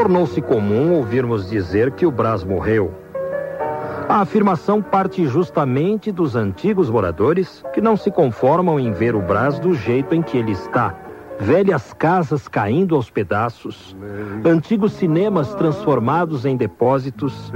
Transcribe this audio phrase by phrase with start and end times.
[0.00, 2.90] Tornou-se comum ouvirmos dizer que o Brás morreu.
[4.08, 9.58] A afirmação parte justamente dos antigos moradores que não se conformam em ver o Brás
[9.58, 10.94] do jeito em que ele está.
[11.38, 13.94] Velhas casas caindo aos pedaços,
[14.42, 17.52] antigos cinemas transformados em depósitos,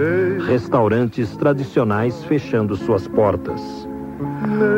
[0.46, 3.88] restaurantes tradicionais fechando suas portas.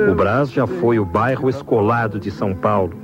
[0.08, 2.96] O Brás já foi o bairro escolado de São Paulo.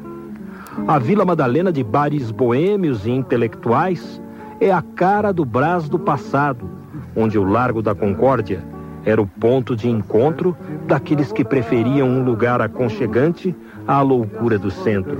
[0.87, 4.22] A Vila Madalena de bares boêmios e intelectuais
[4.65, 6.71] é a cara do Brás do passado,
[7.17, 8.63] onde o Largo da Concórdia
[9.05, 13.55] era o ponto de encontro daqueles que preferiam um lugar aconchegante
[13.89, 15.19] à loucura do centro.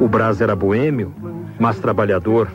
[0.00, 1.12] O Brás era boêmio,
[1.60, 2.48] mas trabalhador,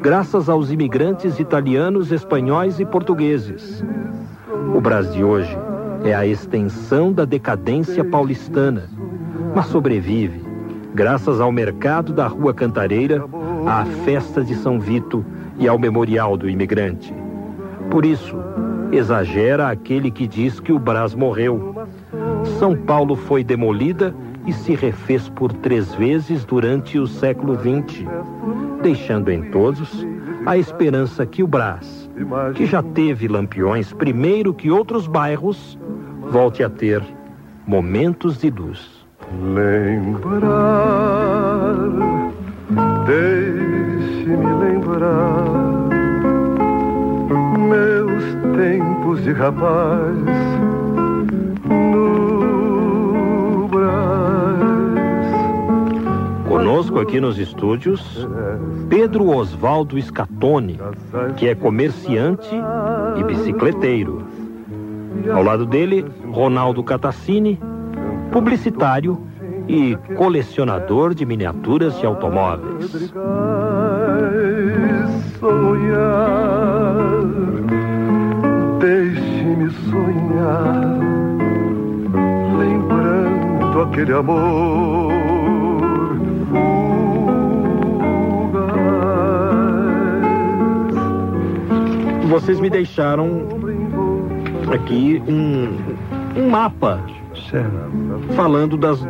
[0.00, 3.84] graças aos imigrantes italianos, espanhóis e portugueses.
[4.72, 5.58] O Brás de hoje
[6.04, 8.88] é a extensão da decadência paulistana,
[9.56, 10.51] mas sobrevive
[10.94, 13.24] graças ao mercado da Rua Cantareira
[13.66, 15.24] à festa de São Vito
[15.58, 17.14] e ao memorial do imigrante.
[17.90, 18.36] Por isso,
[18.90, 21.74] exagera aquele que diz que o Brás morreu.
[22.58, 24.14] São Paulo foi demolida
[24.46, 28.04] e se refez por três vezes durante o século XX,
[28.82, 30.06] deixando em todos
[30.44, 32.10] a esperança que o Brás,
[32.54, 35.78] que já teve lampiões primeiro que outros bairros,
[36.30, 37.02] volte a ter
[37.66, 39.01] momentos de luz.
[39.40, 41.22] Lembrar
[43.06, 45.44] Deixe-me lembrar
[47.58, 48.24] meus
[48.56, 50.16] tempos de rapaz
[51.68, 52.08] no
[53.68, 55.28] Brás.
[56.48, 58.26] Conosco aqui nos estúdios,
[58.88, 60.78] Pedro Osvaldo Scatone,
[61.36, 62.48] que é comerciante
[63.18, 64.22] e bicicleteiro.
[65.30, 67.58] Ao lado dele, Ronaldo Catacini,
[68.32, 69.20] publicitário
[69.68, 72.90] e colecionador de miniaturas de automóveis.
[75.38, 76.94] Sonhar,
[78.80, 80.98] deixe-me sonhar,
[82.58, 85.12] lembrando aquele amor.
[92.30, 93.46] Vocês me deixaram
[94.72, 96.98] aqui um, um mapa
[98.34, 99.00] falando das,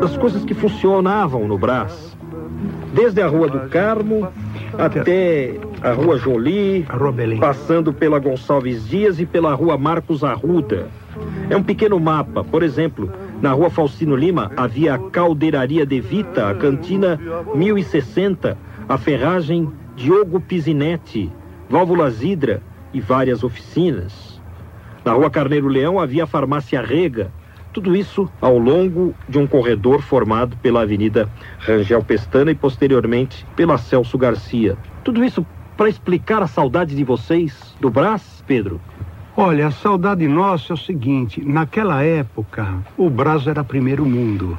[0.00, 2.16] das coisas que funcionavam no Brás.
[2.92, 4.28] Desde a Rua do Carmo
[4.78, 6.86] até a Rua Jolie,
[7.40, 10.88] passando pela Gonçalves Dias e pela Rua Marcos Arruda.
[11.50, 12.44] É um pequeno mapa.
[12.44, 13.10] Por exemplo,
[13.42, 17.20] na Rua Faustino Lima havia a Caldeiraria de Vita, a Cantina
[17.54, 18.56] 1060,
[18.88, 21.32] a Ferragem Diogo Pisinetti,
[21.68, 24.40] Válvulas Hidra e várias oficinas.
[25.04, 27.30] Na Rua Carneiro Leão havia a Farmácia Rega,
[27.74, 33.76] tudo isso ao longo de um corredor formado pela Avenida Rangel Pestana e posteriormente pela
[33.76, 34.78] Celso Garcia.
[35.02, 35.44] Tudo isso
[35.76, 38.80] para explicar a saudade de vocês do Brás, Pedro?
[39.36, 44.56] Olha, a saudade nossa é o seguinte: naquela época, o Brás era primeiro mundo.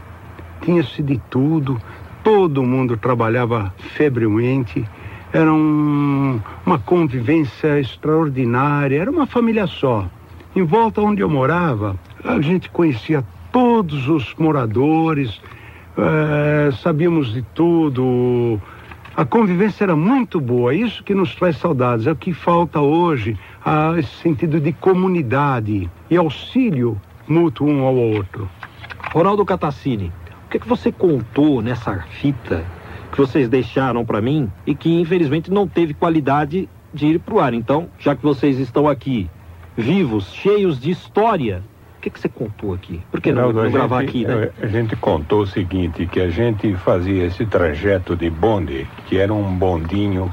[0.61, 1.81] Tinha-se de tudo,
[2.21, 4.85] todo mundo trabalhava febrilmente,
[5.31, 10.05] era um, uma convivência extraordinária, era uma família só.
[10.53, 15.39] Em volta onde eu morava, a gente conhecia todos os moradores,
[15.97, 18.59] é, sabíamos de tudo.
[19.15, 22.07] A convivência era muito boa, isso que nos traz saudades.
[22.07, 27.95] É o que falta hoje, a, esse sentido de comunidade e auxílio mútuo um ao
[27.95, 28.49] outro.
[29.13, 30.11] Ronaldo Catacini,
[30.47, 32.65] o que, é que você contou nessa fita
[33.11, 37.39] que vocês deixaram para mim e que infelizmente não teve qualidade de ir para o
[37.39, 37.53] ar?
[37.53, 39.29] Então, já que vocês estão aqui
[39.77, 41.63] vivos, cheios de história.
[42.05, 43.01] O que, que você contou aqui?
[43.09, 44.51] Por que não, Não, não gravar gente- aqui, né?
[44.61, 49.33] A gente contou o seguinte, que a gente fazia esse trajeto de bonde, que era
[49.33, 50.31] um bondinho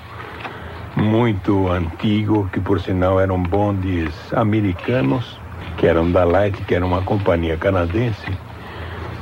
[0.95, 5.41] muito antigo, que por sinal eram bondes americanos,
[5.79, 8.31] que eram da Light, que era uma companhia canadense.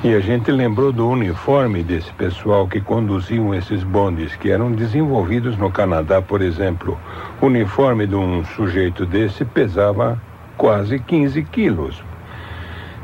[0.03, 5.57] E a gente lembrou do uniforme desse pessoal que conduziam esses bondes, que eram desenvolvidos
[5.57, 6.99] no Canadá, por exemplo.
[7.41, 10.21] O uniforme de um sujeito desse pesava
[10.57, 12.03] quase 15 quilos.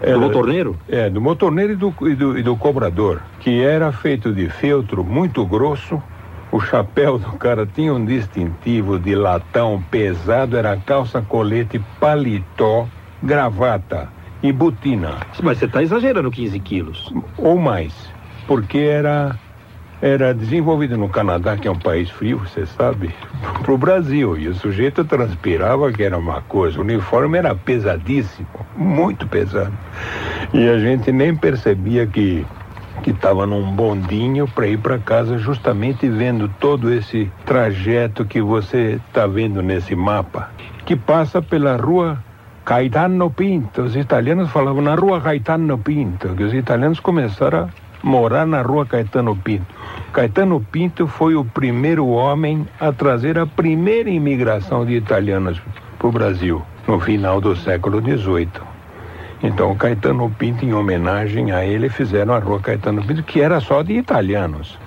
[0.02, 0.76] Do motorneiro?
[0.88, 5.02] É, do motorneiro e do, e do, e do cobrador, que era feito de feltro
[5.02, 6.02] muito grosso
[6.52, 12.86] O chapéu do cara tinha um distintivo de latão pesado, era calça, colete, paletó,
[13.22, 14.08] gravata
[14.42, 15.16] e botina.
[15.42, 17.12] Mas você está exagerando 15 quilos.
[17.36, 17.92] Ou mais,
[18.46, 19.36] porque era
[20.00, 23.14] era desenvolvido no Canadá, que é um país frio, você sabe,
[23.62, 24.36] para o Brasil.
[24.36, 26.78] E o sujeito transpirava que era uma coisa.
[26.78, 29.72] O uniforme era pesadíssimo, muito pesado.
[30.52, 32.44] E a gente nem percebia que
[33.02, 39.00] que estava num bondinho para ir para casa, justamente vendo todo esse trajeto que você
[39.08, 40.50] está vendo nesse mapa,
[40.84, 42.18] que passa pela rua
[42.64, 43.82] Caetano Pinto.
[43.82, 47.68] Os italianos falavam na rua Caetano Pinto, que os italianos começaram a
[48.06, 49.66] morar na rua Caetano Pinto.
[50.12, 55.60] Caetano Pinto foi o primeiro homem a trazer a primeira imigração de italianos
[55.98, 58.48] para o Brasil, no final do século XVIII.
[59.42, 63.82] Então, Caetano Pinto, em homenagem a ele, fizeram a rua Caetano Pinto, que era só
[63.82, 64.78] de italianos.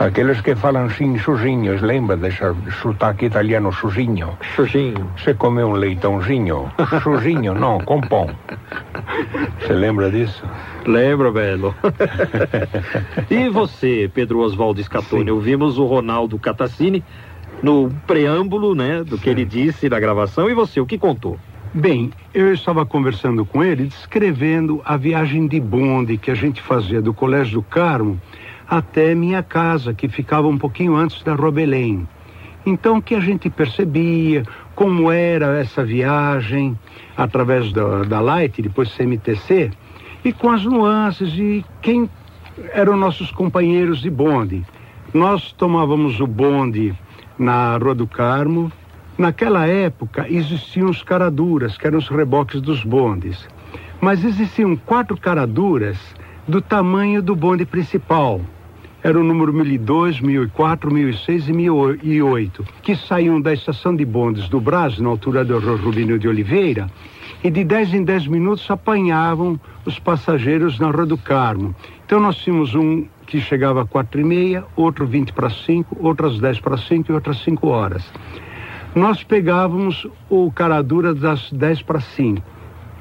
[0.00, 2.40] Aqueles que falam sim, chujinhos, lembra desse
[2.80, 4.30] sotaque italiano, chujinho?
[4.56, 5.10] Chujinho.
[5.14, 6.72] Você comeu um leitãozinho?
[7.02, 8.30] Chujinho, não, com pão.
[9.60, 10.42] Você lembra disso?
[10.86, 11.74] Lembro, velho.
[13.30, 15.30] e você, Pedro Oswaldo Scatoni?
[15.30, 17.04] Ouvimos o Ronaldo Catacini
[17.62, 20.48] no preâmbulo, né, do que ele disse na gravação.
[20.48, 21.38] E você, o que contou?
[21.74, 27.02] Bem, eu estava conversando com ele, descrevendo a viagem de bonde que a gente fazia
[27.02, 28.18] do Colégio do Carmo
[28.70, 32.06] até minha casa, que ficava um pouquinho antes da Rua Belém.
[32.64, 34.44] Então, o que a gente percebia,
[34.76, 36.78] como era essa viagem
[37.16, 39.72] através da, da Light, depois CMTC,
[40.24, 42.08] e com as nuances de quem
[42.72, 44.64] eram nossos companheiros de bonde.
[45.12, 46.94] Nós tomávamos o bonde
[47.36, 48.70] na Rua do Carmo.
[49.18, 53.48] Naquela época existiam os caraduras, que eram os reboques dos bondes.
[54.00, 55.98] Mas existiam quatro caraduras
[56.46, 58.40] do tamanho do bonde principal.
[59.02, 64.60] Era o número 1002, 1004, 1006 e 1008, que saíam da estação de bondes do
[64.60, 66.86] Brasil, na altura do Rubinho de Oliveira,
[67.42, 71.74] e de 10 em 10 minutos apanhavam os passageiros na Rua do Carmo.
[72.04, 76.38] Então nós tínhamos um que chegava às quatro e meia, outro 20 para 5, outras
[76.38, 78.04] 10 para 5 e outras 5 horas.
[78.94, 82.42] Nós pegávamos o Caradura das 10 para 5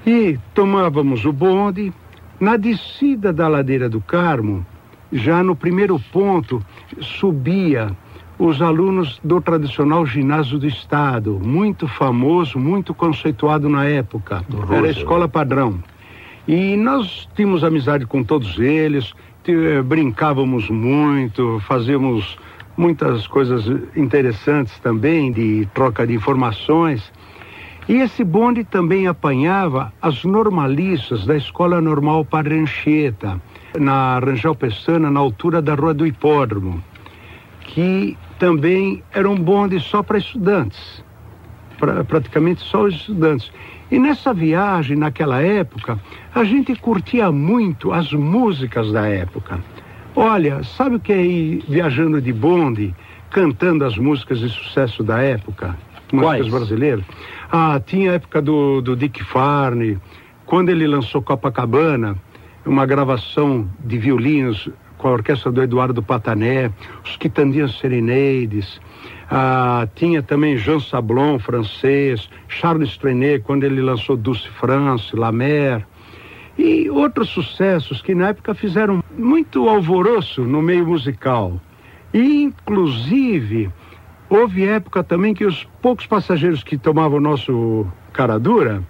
[0.05, 1.91] e tomávamos o bonde.
[2.39, 4.65] Na descida da ladeira do Carmo,
[5.11, 6.63] já no primeiro ponto,
[6.99, 7.95] subia
[8.37, 14.45] os alunos do tradicional ginásio do Estado, muito famoso, muito conceituado na época.
[14.71, 15.83] Era a escola padrão.
[16.47, 19.13] E nós tínhamos amizade com todos eles,
[19.85, 22.37] brincávamos muito, fazíamos
[22.77, 23.65] muitas coisas
[23.95, 27.11] interessantes também de troca de informações.
[27.89, 33.41] E esse bonde também apanhava as normalistas da Escola Normal Padre Anchieta,
[33.77, 36.83] na Rangel Pestana, na altura da Rua do Hipódromo,
[37.61, 41.03] que também era um bonde só para estudantes,
[41.77, 43.51] pra, praticamente só os estudantes.
[43.91, 45.99] E nessa viagem, naquela época,
[46.33, 49.59] a gente curtia muito as músicas da época.
[50.15, 52.93] Olha, sabe o que é ir viajando de bonde,
[53.29, 55.77] cantando as músicas de sucesso da época?
[56.11, 56.47] Músicas Quais?
[56.49, 57.05] brasileiras?
[57.51, 59.97] Ah, tinha a época do, do Dick Farney,
[60.45, 62.15] quando ele lançou Copacabana,
[62.69, 64.69] uma gravação de violinos
[64.99, 66.71] com a orquestra do Eduardo Patané,
[67.03, 68.79] os Quitandias Serenades,
[69.31, 75.83] ah, tinha também Jean Sablon, francês, Charles Trenet, quando ele lançou Dulce France, La Mer,
[76.59, 81.59] e outros sucessos que na época fizeram muito alvoroço no meio musical.
[82.13, 83.71] E, inclusive,
[84.29, 88.83] houve época também que os poucos passageiros que tomavam o nosso Caradura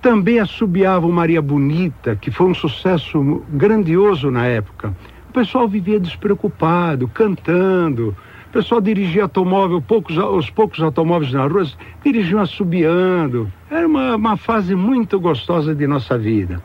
[0.00, 4.94] também assobiavam Maria Bonita, que foi um sucesso grandioso na época.
[5.28, 8.16] O pessoal vivia despreocupado, cantando.
[8.48, 11.66] O pessoal dirigia automóvel, poucos, os poucos automóveis na rua
[12.02, 13.52] dirigiam assobiando.
[13.70, 16.62] Era uma, uma fase muito gostosa de nossa vida.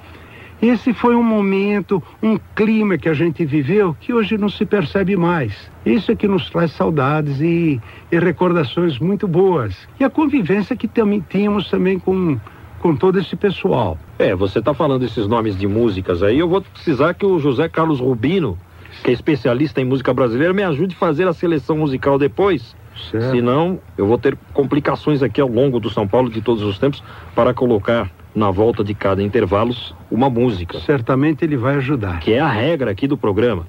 [0.62, 5.18] Esse foi um momento, um clima que a gente viveu que hoje não se percebe
[5.18, 5.70] mais.
[5.86, 9.76] Isso é que nos traz saudades e, e recordações muito boas.
[10.00, 12.40] E a convivência que também tínhamos também com,
[12.84, 13.98] com todo esse pessoal.
[14.20, 17.70] É, você está falando esses nomes de músicas aí, eu vou precisar que o José
[17.70, 18.60] Carlos Rubino,
[19.02, 22.76] que é especialista em música brasileira, me ajude a fazer a seleção musical depois.
[23.10, 23.32] Certo.
[23.32, 27.02] Senão, eu vou ter complicações aqui ao longo do São Paulo de todos os tempos
[27.34, 29.74] para colocar na volta de cada intervalo
[30.12, 32.20] uma música, Certamente ele vai ajudar.
[32.20, 33.66] que é a regra aqui do programa.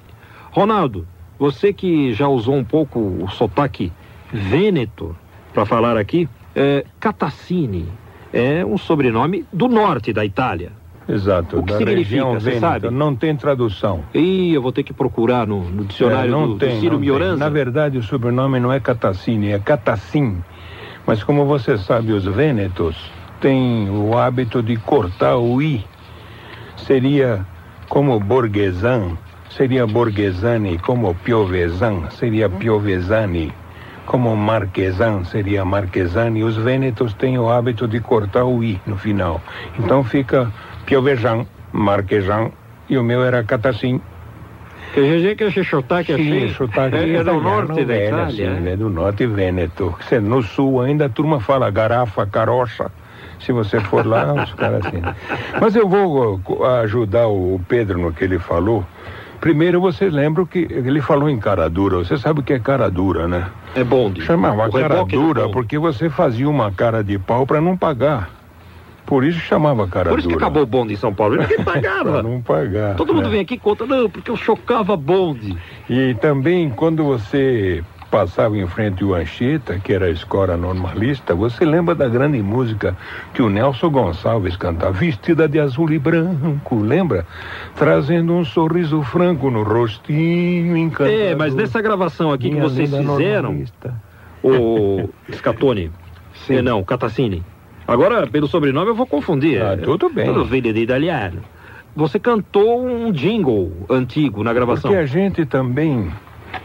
[0.51, 1.07] Ronaldo,
[1.39, 3.93] você que já usou um pouco o sotaque
[4.33, 5.15] vêneto
[5.53, 7.87] para falar aqui, é, Catacini
[8.35, 10.73] é um sobrenome do norte da Itália.
[11.07, 12.89] Exato, O que da significa, você sabe?
[12.89, 14.03] Não tem tradução.
[14.13, 16.95] Ih, eu vou ter que procurar no, no dicionário É, não do, do tem, Ciro
[16.95, 17.09] não tem.
[17.09, 17.37] Mioranza.
[17.37, 20.43] Na verdade, o sobrenome não é Catacine, é Catacim.
[21.05, 22.97] Mas como você sabe, os vênetos
[23.39, 25.85] têm o hábito de cortar o i.
[26.75, 27.45] Seria
[27.87, 29.11] como Borghesan,
[29.49, 33.53] seria Borghesani, como Piovesan, seria Piovesani.
[34.05, 36.43] Como Marquesan, seria Marquesani.
[36.43, 39.41] Os vênetos têm o hábito de cortar o i no final.
[39.79, 40.51] Então fica
[40.85, 42.51] Piovejan, Marquesan,
[42.87, 43.99] e o meu era Catacim.
[44.93, 46.47] Que GG que esse sotaque assim.
[46.47, 48.23] Sim, sotaque é, é do norte da Itália.
[48.25, 48.71] assim, é?
[48.71, 49.93] é do norte Vêneto.
[50.21, 52.91] No sul ainda a turma fala garrafa, carocha.
[53.45, 55.01] Se você for lá, os caras assim.
[55.61, 58.83] Mas eu vou uh, ajudar o Pedro no que ele falou.
[59.39, 61.97] Primeiro, você lembra que ele falou em cara dura.
[61.97, 63.45] Você sabe o que é cara dura, né?
[63.75, 64.21] É bonde.
[64.23, 68.31] Chamava O cara dura porque você fazia uma cara de pau para não pagar.
[69.05, 70.45] Por isso chamava cara Por isso que dura.
[70.47, 71.37] acabou o bonde em São Paulo.
[71.37, 72.23] Ninguém pagava.
[72.23, 72.95] não pagar.
[72.95, 73.33] Todo mundo né?
[73.33, 75.55] vem aqui e conta, não, porque eu chocava bonde.
[75.87, 77.83] E também quando você
[78.15, 82.95] passava em frente ao Anchieta, que era a escola normalista, você lembra da grande música
[83.33, 87.27] que o Nelson Gonçalves cantava, vestida de azul e branco, lembra?
[87.75, 91.19] Trazendo um sorriso franco no rostinho encantador.
[91.19, 94.01] É, mas nessa gravação aqui que Minha vocês linda fizeram, normalista.
[94.41, 95.91] o Scatone,
[96.47, 96.55] Sim.
[96.55, 97.43] eh, não, Catacini.
[97.85, 99.61] Agora, pelo sobrenome eu vou confundir.
[99.61, 100.25] Ah, é, tudo bem.
[100.25, 101.41] Tudo filho de italiano.
[101.93, 104.89] Você cantou um jingle antigo na gravação.
[104.89, 106.09] Porque a gente também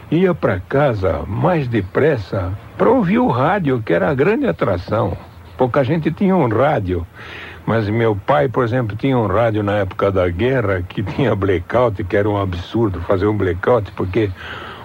[0.09, 5.17] ia para casa mais depressa para ouvir o rádio, que era a grande atração.
[5.57, 7.05] Pouca gente tinha um rádio.
[7.65, 12.03] Mas meu pai, por exemplo, tinha um rádio na época da guerra que tinha blackout,
[12.03, 14.31] que era um absurdo fazer um blackout, porque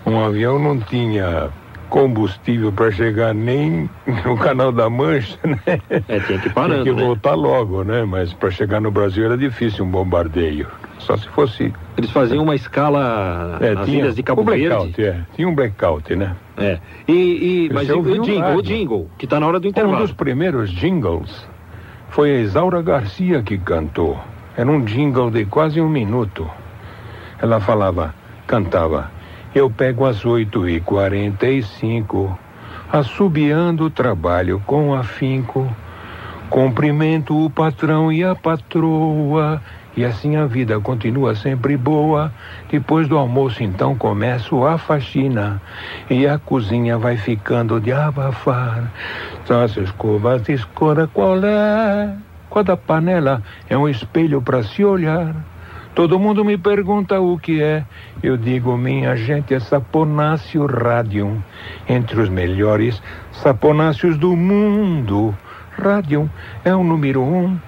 [0.04, 1.50] um avião não tinha
[1.88, 3.88] combustível para chegar nem
[4.24, 5.58] no canal da Mancha, né?
[5.90, 7.02] É, tinha que ir Tinha que né?
[7.02, 8.04] voltar logo, né?
[8.04, 10.66] Mas para chegar no Brasil era difícil um bombardeio.
[10.98, 14.92] Só se fosse Eles faziam uma escala é, nas tinha ilhas de Cabo o blackout,
[14.96, 15.04] Verde.
[15.04, 15.24] é.
[15.36, 16.34] Tinha um blackout, né?
[16.56, 16.78] É.
[17.06, 18.62] E, e, mas e o, o jingle, o rádio?
[18.62, 19.98] jingle, que tá na hora do Um intervalo.
[19.98, 21.46] dos primeiros jingles
[22.08, 24.18] foi a Isaura Garcia que cantou.
[24.56, 26.50] Era um jingle de quase um minuto.
[27.40, 28.14] Ela falava,
[28.46, 29.10] cantava,
[29.58, 32.38] eu pego às oito e quarenta e cinco,
[32.92, 35.66] assobiando o trabalho com afinco,
[36.50, 39.62] cumprimento o patrão e a patroa,
[39.96, 42.30] e assim a vida continua sempre boa.
[42.70, 45.58] Depois do almoço, então, começo a faxina
[46.10, 48.92] e a cozinha vai ficando de abafar.
[49.82, 52.14] Escovas de escora qual é?
[52.52, 55.34] Cada panela é um espelho para se olhar.
[55.96, 57.82] Todo mundo me pergunta o que é.
[58.22, 61.42] Eu digo, minha gente, é Saponácio Radium.
[61.88, 65.34] Entre os melhores saponáceos do mundo.
[65.72, 66.28] Radium
[66.66, 67.58] é o número um.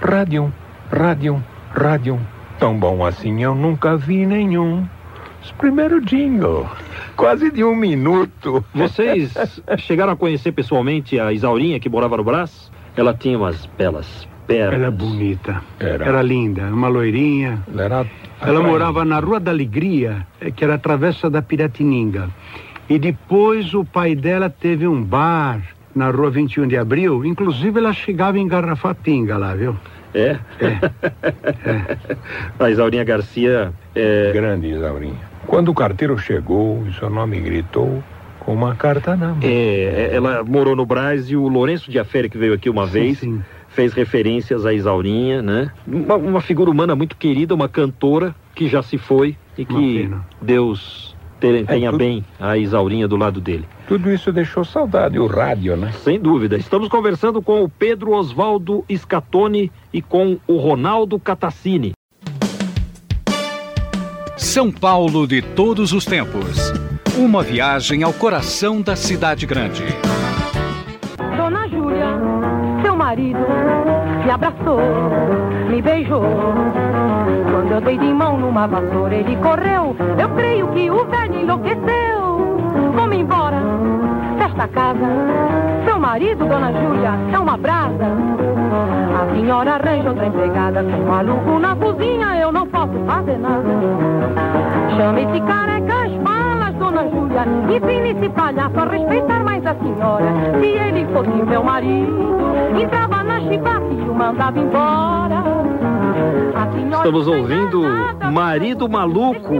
[0.00, 0.50] Radium,
[0.90, 2.18] Radium, Radium.
[2.58, 4.88] Tão bom assim eu nunca vi nenhum.
[5.42, 6.66] Os primeiros jingle.
[7.14, 8.64] Quase de um minuto.
[8.74, 9.34] Vocês
[9.76, 12.72] chegaram a conhecer pessoalmente a Isaurinha, que morava no Brás?
[12.96, 14.74] Ela tinha umas belas pernas.
[14.74, 15.62] Ela é bonita.
[15.80, 16.04] Era.
[16.04, 17.62] Era linda, uma loirinha.
[17.72, 18.06] Ela, era
[18.40, 22.28] Ela morava na Rua da Alegria, eh, que era a travessa da Piratininga.
[22.88, 25.60] E depois o pai dela teve um bar
[25.94, 27.24] na Rua 21 de Abril.
[27.24, 29.76] Inclusive ela chegava em garrafa pinga lá, viu?
[30.14, 30.38] É?
[32.58, 35.20] a Isaurinha Garcia é, Grande, Isaurinha.
[35.46, 38.02] Quando o carteiro chegou e seu nome gritou,
[38.40, 39.38] com uma carta na mão.
[39.42, 42.92] é, ela morou no Brás e o Lourenço de Afere, que veio aqui uma Sim,
[42.92, 43.42] vez, sim.
[43.76, 45.70] Fez referências à Isaurinha, né?
[45.86, 50.10] Uma, uma figura humana muito querida, uma cantora que já se foi e que.
[50.40, 53.66] Deus te- tenha tudo- bem a Isaurinha do lado dele.
[53.86, 55.92] Tudo isso deixou saudade, o rádio, né?
[56.02, 56.56] Sem dúvida.
[56.56, 61.92] Estamos conversando com o Pedro Oswaldo Scatone e com o Ronaldo Catacini.
[64.38, 66.72] São Paulo de todos os tempos.
[67.18, 69.82] Uma viagem ao coração da cidade grande.
[73.16, 73.38] Marido,
[74.24, 74.80] me abraçou,
[75.70, 76.22] me beijou.
[77.50, 79.96] Quando eu dei de mão numa vassoura, ele correu.
[80.18, 82.58] Eu creio que o velho enlouqueceu.
[82.94, 83.56] Vamos embora
[84.38, 85.06] desta casa.
[85.86, 88.04] Seu marido, Dona Júlia, é uma brasa.
[89.18, 90.82] A senhora arranja outra empregada.
[90.82, 93.64] Maluco na cozinha, eu não posso fazer nada.
[94.94, 96.15] Chame esse careca
[98.16, 100.24] esse palhaço a respeitar mais a senhora.
[100.60, 102.36] Se ele fosse meu marido,
[102.80, 105.44] entrava na chibata e o mandava embora.
[106.92, 107.82] Estamos ouvindo
[108.32, 109.54] Marido Maluco,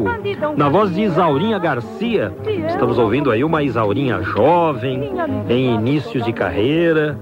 [0.57, 2.33] na voz de Isaurinha Garcia.
[2.69, 5.13] Estamos ouvindo aí uma Isaurinha jovem,
[5.49, 7.19] em início de carreira.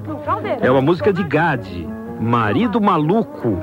[0.61, 1.87] É uma música de Gade,
[2.21, 3.59] Marido Maluco.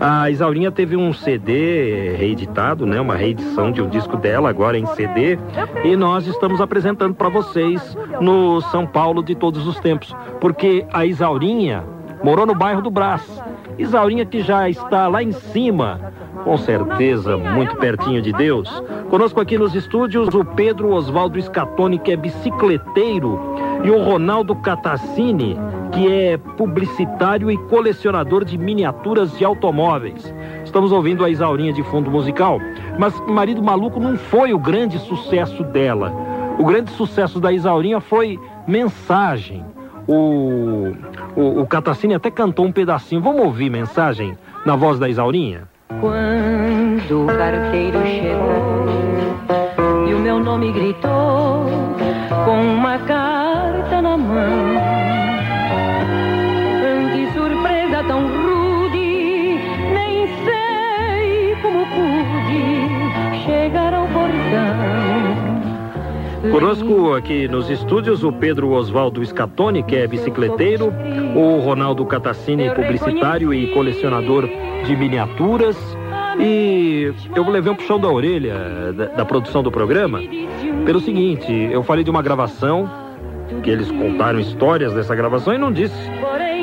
[0.00, 3.00] A Isaurinha teve um CD reeditado, né?
[3.00, 5.38] Uma reedição de um disco dela, agora em CD.
[5.84, 10.14] E nós estamos apresentando para vocês no São Paulo de todos os tempos.
[10.40, 11.84] Porque a Isaurinha
[12.22, 13.22] morou no bairro do Brás.
[13.78, 16.00] Isaurinha que já está lá em cima,
[16.44, 18.82] com certeza muito pertinho de Deus.
[19.10, 23.38] Conosco aqui nos estúdios o Pedro Oswaldo Scatoni, que é bicicleteiro,
[23.84, 25.58] e o Ronaldo Catassini,
[25.96, 30.32] que é publicitário e colecionador de miniaturas de automóveis.
[30.62, 32.60] Estamos ouvindo a Isaurinha de fundo musical,
[32.98, 36.12] mas Marido Maluco não foi o grande sucesso dela.
[36.58, 38.38] O grande sucesso da Isaurinha foi
[38.68, 39.64] Mensagem.
[40.06, 40.92] O,
[41.34, 43.22] o, o Catassini até cantou um pedacinho.
[43.22, 44.36] Vamos ouvir Mensagem
[44.66, 45.62] na voz da Isaurinha?
[46.00, 48.86] Quando o carteiro chegou
[50.08, 51.64] e o meu nome gritou
[52.44, 53.15] com uma carta
[66.66, 70.92] Conosco aqui nos estúdios o Pedro Oswaldo Scatoni, que é bicicleteiro,
[71.36, 74.48] o Ronaldo Catassini, publicitário e colecionador
[74.84, 75.76] de miniaturas.
[76.40, 80.18] E eu levei um puxão da orelha da, da produção do programa
[80.84, 82.90] pelo seguinte: eu falei de uma gravação,
[83.62, 85.94] que eles contaram histórias dessa gravação e não disse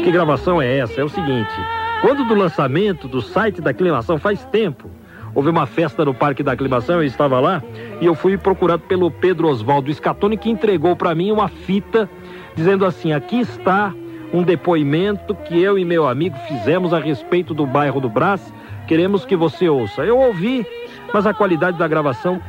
[0.03, 0.99] que gravação é essa.
[0.99, 1.53] É o seguinte:
[2.01, 4.89] quando do lançamento do site da aclimação faz tempo,
[5.35, 7.61] houve uma festa no Parque da Aclimação, eu estava lá,
[7.99, 12.09] e eu fui procurado pelo Pedro Oswaldo Scatoni, que entregou para mim uma fita
[12.55, 13.93] dizendo assim: aqui está
[14.33, 18.53] um depoimento que eu e meu amigo fizemos a respeito do bairro do Brás.
[18.87, 20.03] Queremos que você ouça.
[20.03, 20.65] Eu ouvi,
[21.13, 22.41] mas a qualidade da gravação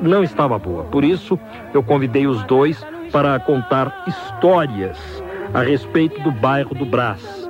[0.00, 0.84] não estava boa.
[0.84, 1.38] Por isso,
[1.72, 5.22] eu convidei os dois para contar histórias
[5.54, 7.41] a respeito do bairro do Brás.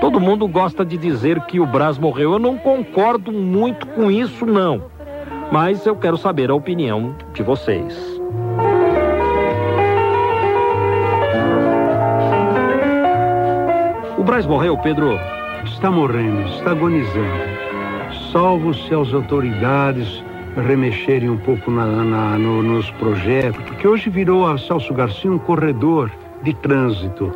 [0.00, 2.32] Todo mundo gosta de dizer que o Brás morreu.
[2.32, 4.82] Eu não concordo muito com isso, não.
[5.52, 8.20] Mas eu quero saber a opinião de vocês.
[14.16, 15.18] O Brás morreu, Pedro?
[15.64, 17.60] Está morrendo, está agonizando.
[18.32, 20.22] Salvo se as autoridades
[20.56, 25.38] remexerem um pouco na, na, no, nos projetos, porque hoje virou a Celso Garcia um
[25.38, 26.10] corredor
[26.42, 27.32] de trânsito.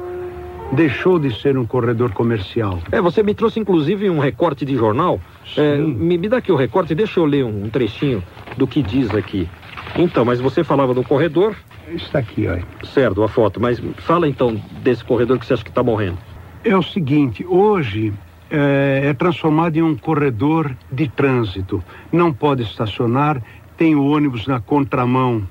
[0.75, 2.79] Deixou de ser um corredor comercial.
[2.91, 5.21] É, você me trouxe inclusive um recorte de jornal.
[5.57, 8.23] É, me, me dá aqui o recorte, deixa eu ler um, um trechinho
[8.57, 9.49] do que diz aqui.
[9.97, 11.55] Então, mas você falava do corredor,
[11.89, 12.65] Está aqui, olha.
[12.83, 16.19] certo, a foto, mas fala então desse corredor que você acha que está morrendo.
[16.65, 18.13] É o seguinte, hoje
[18.51, 21.85] é, é transformado em um corredor de trânsito.
[22.11, 23.41] Não pode estacionar,
[23.77, 25.47] tem o ônibus na contramão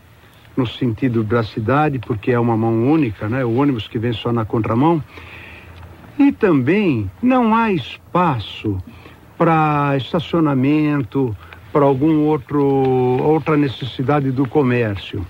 [0.55, 3.43] no sentido da cidade, porque é uma mão única, né?
[3.43, 5.03] O ônibus que vem só na contramão.
[6.17, 8.77] E também não há espaço
[9.37, 11.35] para estacionamento,
[11.71, 15.25] para algum outro outra necessidade do comércio.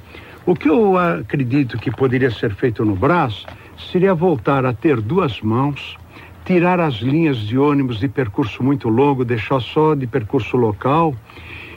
[0.45, 3.45] O que eu acredito que poderia ser feito no Brás
[3.91, 5.97] seria voltar a ter duas mãos,
[6.43, 11.15] tirar as linhas de ônibus de percurso muito longo, deixar só de percurso local.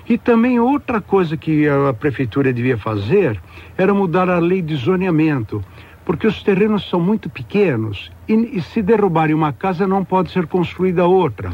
[0.09, 3.41] E também outra coisa que a prefeitura devia fazer
[3.77, 5.65] era mudar a lei de zoneamento,
[6.05, 10.47] porque os terrenos são muito pequenos e, e se derrubarem uma casa não pode ser
[10.47, 11.51] construída outra.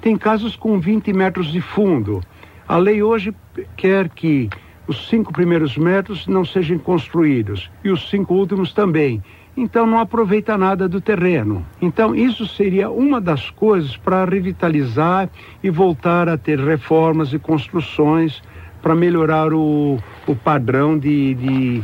[0.00, 2.20] Tem casas com 20 metros de fundo.
[2.66, 3.32] A lei hoje
[3.76, 4.50] quer que
[4.88, 9.22] os cinco primeiros metros não sejam construídos e os cinco últimos também.
[9.56, 11.64] Então não aproveita nada do terreno.
[11.80, 15.28] Então isso seria uma das coisas para revitalizar
[15.62, 18.42] e voltar a ter reformas e construções
[18.82, 21.82] para melhorar o, o padrão de, de,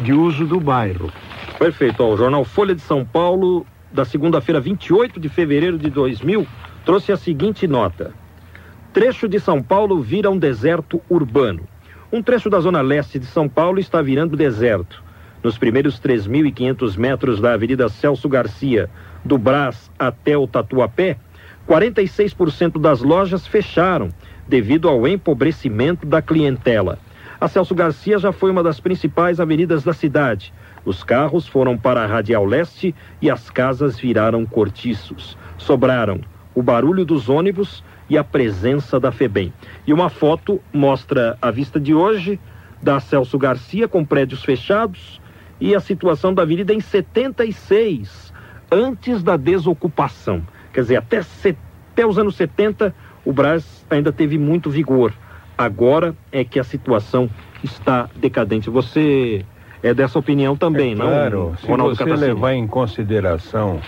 [0.00, 1.12] de uso do bairro.
[1.58, 2.02] Perfeito.
[2.02, 6.46] O jornal Folha de São Paulo, da segunda-feira, 28 de fevereiro de 2000,
[6.84, 8.12] trouxe a seguinte nota:
[8.92, 11.62] Trecho de São Paulo vira um deserto urbano.
[12.10, 15.02] Um trecho da zona leste de São Paulo está virando deserto.
[15.42, 18.88] Nos primeiros 3.500 metros da Avenida Celso Garcia,
[19.24, 21.16] do Brás até o Tatuapé,
[21.68, 24.10] 46% das lojas fecharam
[24.48, 26.98] devido ao empobrecimento da clientela.
[27.40, 30.54] A Celso Garcia já foi uma das principais avenidas da cidade.
[30.84, 35.36] Os carros foram para a Radial Leste e as casas viraram cortiços.
[35.58, 36.20] Sobraram
[36.54, 39.52] o barulho dos ônibus e a presença da FEBEM.
[39.86, 42.38] E uma foto mostra a vista de hoje
[42.80, 45.20] da Celso Garcia com prédios fechados
[45.62, 48.32] e a situação da avenida em 76,
[48.70, 50.42] antes da desocupação.
[50.72, 51.56] Quer dizer, até, se,
[51.92, 52.92] até os anos 70
[53.24, 55.12] o Brás ainda teve muito vigor.
[55.56, 57.30] Agora é que a situação
[57.62, 58.68] está decadente.
[58.70, 59.44] Você
[59.84, 61.56] é dessa opinião também, É claro, não?
[61.56, 62.26] se Ronaldo você Catassini?
[62.34, 63.80] levar em consideração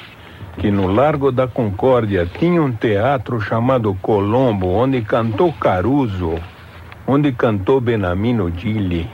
[0.58, 6.36] que no Largo da Concórdia tinha um teatro chamado Colombo, onde cantou Caruso,
[7.04, 9.08] onde cantou Benamino Gili.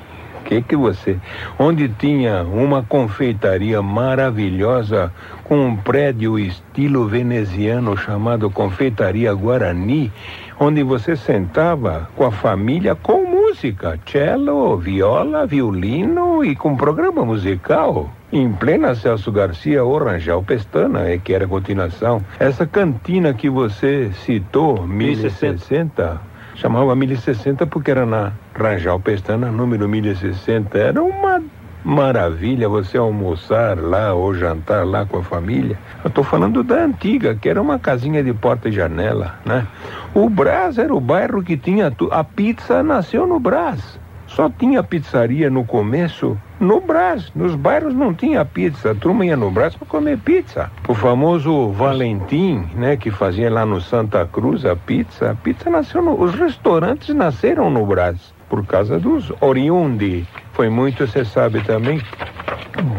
[0.51, 1.17] Que que você?
[1.57, 5.13] Onde tinha uma confeitaria maravilhosa
[5.45, 10.11] com um prédio estilo veneziano chamado Confeitaria Guarani,
[10.59, 18.11] onde você sentava com a família com música, cello, viola, violino e com programa musical.
[18.33, 22.21] Em plena Celso Garcia ou Rangel Pestana, é que era a continuação.
[22.41, 26.21] Essa cantina que você citou, 1060,
[26.57, 30.77] chamava 1060 porque era na Rangel Pestana, número 1060.
[30.77, 31.43] Era uma
[31.83, 35.79] maravilha você almoçar lá ou jantar lá com a família.
[36.05, 39.67] Eu estou falando da antiga, que era uma casinha de porta e janela, né?
[40.13, 42.13] O Brás era o bairro que tinha tu...
[42.13, 43.99] a pizza nasceu no Brás.
[44.27, 47.33] Só tinha pizzaria no começo no Brás.
[47.35, 48.91] Nos bairros não tinha pizza.
[48.91, 50.71] A turma ia no Brás para comer pizza.
[50.87, 55.31] O famoso Valentim, né, que fazia lá no Santa Cruz a pizza.
[55.31, 56.21] A pizza nasceu no...
[56.21, 60.27] Os restaurantes nasceram no Brás por causa dos oriundi.
[60.53, 62.03] Foi muito, você sabe também,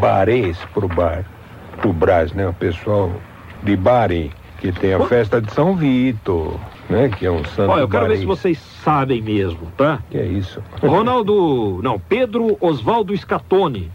[0.00, 1.24] barês pro bar,
[1.80, 2.48] pro Brás, né?
[2.48, 3.12] O pessoal
[3.62, 7.08] de Bari, que tem a festa de São Vitor, né?
[7.10, 8.20] Que é um santo Olha, eu quero ver barês.
[8.20, 10.00] se vocês sabem mesmo, tá?
[10.10, 10.60] Que é isso?
[10.82, 13.90] Ronaldo, não, Pedro Osvaldo Scatone.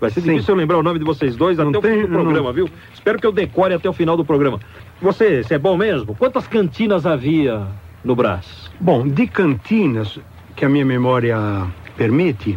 [0.00, 0.30] Vai ser Sim.
[0.32, 2.48] difícil eu lembrar o nome de vocês dois Não até o tem- fim do programa,
[2.48, 2.68] não- viu?
[2.92, 4.58] Espero que eu decore até o final do programa.
[5.00, 6.16] Você, você é bom mesmo?
[6.16, 7.68] Quantas cantinas havia
[8.04, 8.68] no Brás?
[8.80, 10.18] Bom, de cantinas,
[10.62, 11.36] que a minha memória
[11.96, 12.56] permite,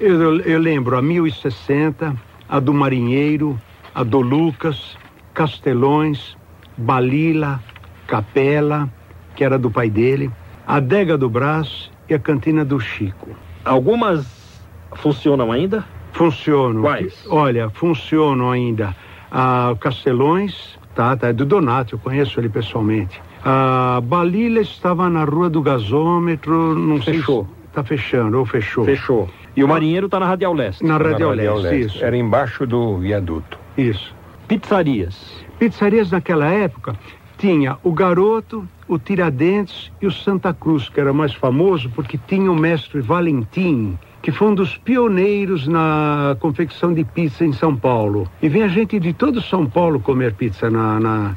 [0.00, 2.12] eu, eu lembro a 1060,
[2.48, 3.56] a do Marinheiro,
[3.94, 4.98] a do Lucas,
[5.34, 6.36] Castelões,
[6.76, 7.62] Balila,
[8.08, 8.92] Capela,
[9.36, 10.32] que era do pai dele,
[10.66, 13.28] a Adega do Brás e a Cantina do Chico.
[13.64, 14.60] Algumas
[14.96, 15.84] funcionam ainda?
[16.14, 16.82] Funcionam.
[16.82, 17.24] Quais?
[17.30, 18.96] Olha, funcionam ainda.
[19.30, 23.22] A Castelões, tá, tá, é do Donato, eu conheço ele pessoalmente.
[23.44, 27.44] A Balila estava na Rua do Gasômetro, não sei Fechou.
[27.44, 28.84] se está fechando ou fechou.
[28.84, 29.28] Fechou.
[29.56, 30.84] E o Marinheiro tá na Radial Leste.
[30.84, 31.96] Na Na Radial Radial Leste, Leste.
[31.96, 32.04] isso.
[32.04, 33.58] Era embaixo do viaduto.
[33.76, 34.14] Isso.
[34.46, 35.44] Pizzarias.
[35.58, 36.94] Pizzarias naquela época
[37.38, 42.50] tinha o Garoto, o Tiradentes e o Santa Cruz, que era mais famoso porque tinha
[42.50, 48.28] o mestre Valentim, que foi um dos pioneiros na confecção de pizza em São Paulo.
[48.42, 51.34] E vem a gente de todo São Paulo comer pizza na, na,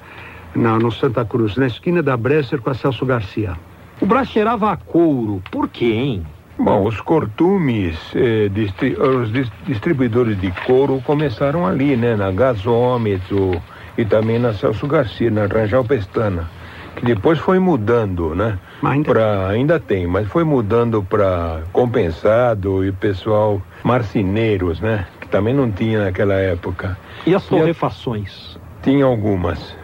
[0.56, 3.54] na- no Santa Cruz, na esquina da Bresser com a Celso Garcia.
[4.00, 5.42] O Brás cheirava a couro.
[5.52, 6.26] Por quê, hein?
[6.58, 12.16] Bom, os cortumes, eh, distri- os dis- distribuidores de couro começaram ali, né?
[12.16, 13.60] Na Gasômetro
[13.98, 16.50] e também na Celso Garcia, na Rangel Pestana.
[16.96, 18.60] Que depois foi mudando, né?
[18.82, 25.06] Mas ainda- Pra, ainda tem, mas foi mudando para compensado e pessoal marceneiros, né?
[25.20, 26.98] Que também não tinha naquela época.
[27.26, 28.58] E as E a- torrefações?
[28.84, 29.76] Tinha algumas.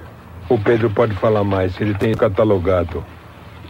[0.49, 3.03] O Pedro pode falar mais, ele tem catalogado.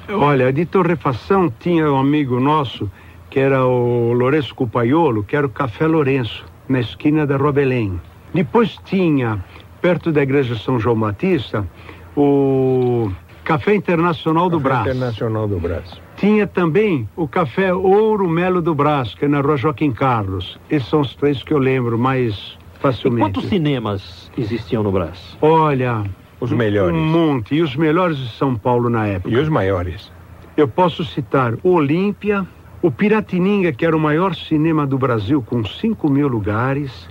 [0.10, 2.90] Olha, de torrefação tinha um amigo nosso,
[3.30, 8.00] que era o Lourenço Cupaiolo, que era o Café Lourenço, na esquina da Rua Belém.
[8.34, 9.44] Depois tinha,
[9.82, 11.68] perto da igreja São João Batista,
[12.16, 13.12] o
[13.44, 14.88] Café Internacional do Café Brás.
[14.88, 16.02] Internacional do Brás.
[16.16, 20.60] Tinha também o Café Ouro Melo do Brás, que é na Rua Joaquim Carlos.
[20.70, 23.22] Esses são os três que eu lembro mais E facilmente.
[23.34, 25.38] quantos cinemas existiam no Brás?
[25.42, 26.04] Olha,
[26.40, 26.96] Os melhores.
[26.96, 27.56] um monte.
[27.56, 29.34] E os melhores de São Paulo na época.
[29.34, 30.12] E os maiores.
[30.56, 32.46] Eu posso citar o Olímpia,
[32.82, 37.08] o Piratininga, que era o maior cinema do Brasil, com 5 mil lugares,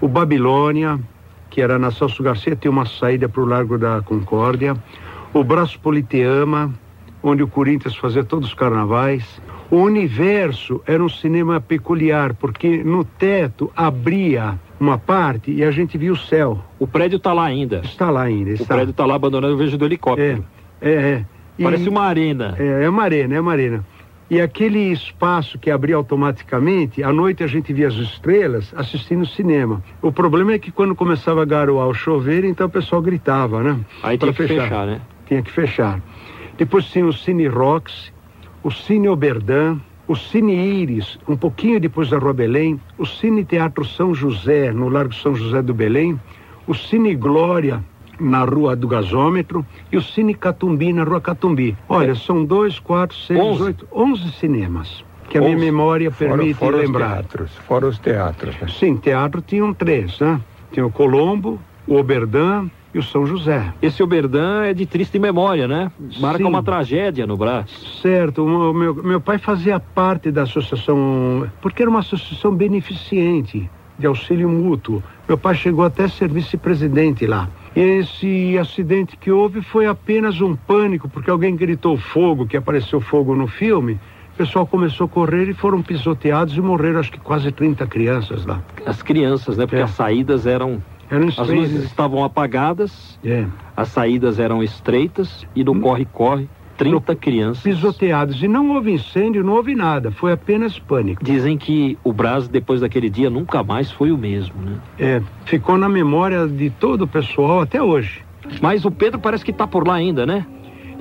[0.00, 0.98] o Babilônia,
[1.50, 4.76] que era na Celso Garcia, tem uma saída para o Largo da Concórdia,
[5.32, 6.72] o Braço Politeama,
[7.22, 9.40] onde o Corinthians fazia todos os carnavais.
[9.70, 15.96] O Universo era um cinema peculiar, porque no teto abria uma parte e a gente
[15.98, 16.58] via o céu.
[16.78, 17.82] O prédio tá lá ainda.
[17.84, 18.74] Está lá ainda, O está.
[18.74, 20.44] prédio tá lá abandonado, eu vejo do É, helicóptero.
[20.80, 21.24] é, é.
[21.58, 22.56] E- Parece uma arena.
[22.58, 23.84] é, é uma arena, é uma arena.
[24.30, 29.82] E aquele espaço que abria automaticamente, à noite a gente via as estrelas assistindo cinema.
[30.00, 33.78] O problema é que quando começava a garoar o chover, então o pessoal gritava, né?
[34.02, 35.00] Aí tinha que fechar, né?
[35.26, 36.00] Tinha que fechar.
[36.56, 38.12] Depois tinha o Cine Rox,
[38.62, 39.78] o Cine Oberdan,
[40.10, 44.88] o Cine Íris, um pouquinho depois da Rua Belém, o Cine Teatro São José, no
[44.88, 46.18] Largo São José do Belém,
[46.66, 47.80] o Cine Glória,
[48.18, 51.76] na Rua do Gasômetro, e o Cine Catumbi, na Rua Catumbi.
[51.88, 53.62] Olha, são dois, quatro, seis, Onze.
[53.62, 57.08] oito, onze cinemas, que a minha memória Fora, permite fora os lembrar.
[57.10, 57.52] teatros.
[57.68, 58.56] Fora os teatros.
[58.60, 58.66] né?
[58.68, 60.40] Sim, teatro tinham três, né?
[60.72, 63.72] Tinha o Colombo, o Oberdan e o São José.
[63.80, 65.90] Esse Oberdan é de triste memória, né?
[66.18, 66.44] Marca Sim.
[66.44, 67.70] uma tragédia no Brás.
[68.02, 74.06] Certo, o meu, meu pai fazia parte da associação, porque era uma associação beneficente de
[74.06, 75.02] auxílio mútuo.
[75.28, 77.48] Meu pai chegou até a ser vice-presidente lá.
[77.76, 83.34] Esse acidente que houve foi apenas um pânico, porque alguém gritou fogo, que apareceu fogo
[83.36, 84.00] no filme.
[84.34, 88.46] O pessoal começou a correr e foram pisoteados e morreram acho que quase 30 crianças
[88.46, 88.60] lá.
[88.86, 89.66] As crianças, né?
[89.66, 89.84] Porque É.
[89.84, 90.82] as saídas eram.
[91.10, 93.44] As luzes estavam apagadas, É.
[93.76, 97.62] as saídas eram estreitas e no corre-corre, 30 crianças.
[97.62, 98.42] Pisoteados.
[98.42, 100.10] E não houve incêndio, não houve nada.
[100.10, 101.22] Foi apenas pânico.
[101.22, 104.76] Dizem que o Brás, depois daquele dia, nunca mais foi o mesmo, né?
[104.98, 105.22] É.
[105.44, 108.22] Ficou na memória de todo o pessoal até hoje.
[108.62, 110.46] Mas o Pedro parece que tá por lá ainda, né?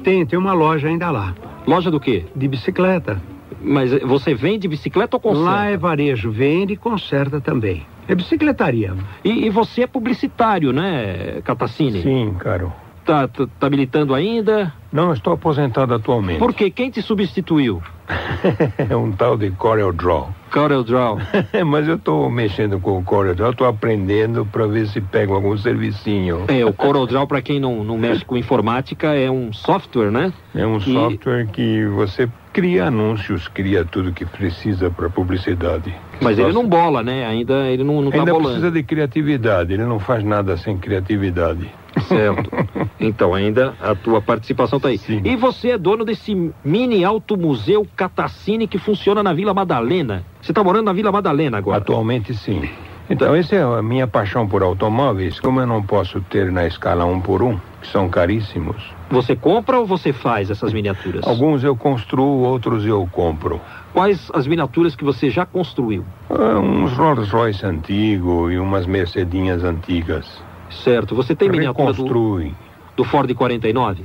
[0.03, 1.33] Tem, tem uma loja ainda lá,
[1.67, 2.25] Loja do quê?
[2.35, 3.21] de bicicleta.
[3.61, 5.49] Mas eh, você vende bicicleta ou conserta?
[5.49, 7.85] Lá é varejo, vende e conserta também.
[8.09, 8.93] É bicicletaria.
[9.23, 12.01] E, e você é publicitário, né, Catacini?
[12.01, 12.73] Sim, caro.
[13.05, 14.73] Tá, tá, tá militando ainda?
[14.91, 16.37] Não, estou aposentado atualmente.
[16.39, 16.69] Por quê?
[16.69, 17.81] Quem te substituiu?
[18.89, 20.29] É um tal de Corel Draw.
[20.51, 21.17] Corel Draw.
[21.67, 25.55] Mas eu estou mexendo com o Corel Draw, estou aprendendo para ver se pego algum
[25.57, 26.45] servicinho.
[26.47, 30.33] É, o Corel Draw, para quem não, não mexe com informática, é um software, né?
[30.55, 35.93] É um E- software que você cria anúncios, cria tudo que precisa para publicidade.
[36.21, 37.25] Mas ele não bola, né?
[37.25, 38.49] Ainda ele não, não tá Ainda bolando.
[38.49, 41.69] precisa de criatividade, ele não faz nada sem criatividade.
[42.07, 42.49] Certo.
[42.99, 44.97] Então, ainda a tua participação tá aí.
[44.97, 45.21] Sim.
[45.23, 50.23] E você é dono desse mini automuseu Catacine que funciona na Vila Madalena.
[50.41, 51.77] Você tá morando na Vila Madalena agora.
[51.77, 52.69] Atualmente sim.
[53.09, 55.39] Então, essa é a minha paixão por automóveis.
[55.39, 58.75] Como eu não posso ter na escala um por um, que são caríssimos,
[59.09, 61.25] Você compra ou você faz essas miniaturas?
[61.25, 63.59] alguns eu construo, outros eu compro.
[63.93, 66.05] Quais as miniaturas que você já construiu?
[66.29, 70.41] Ah, uns Rolls Royce antigo e umas Mercedinhas antigas.
[70.69, 71.15] Certo.
[71.15, 72.51] Você tem miniatura do,
[72.95, 74.03] do Ford 49?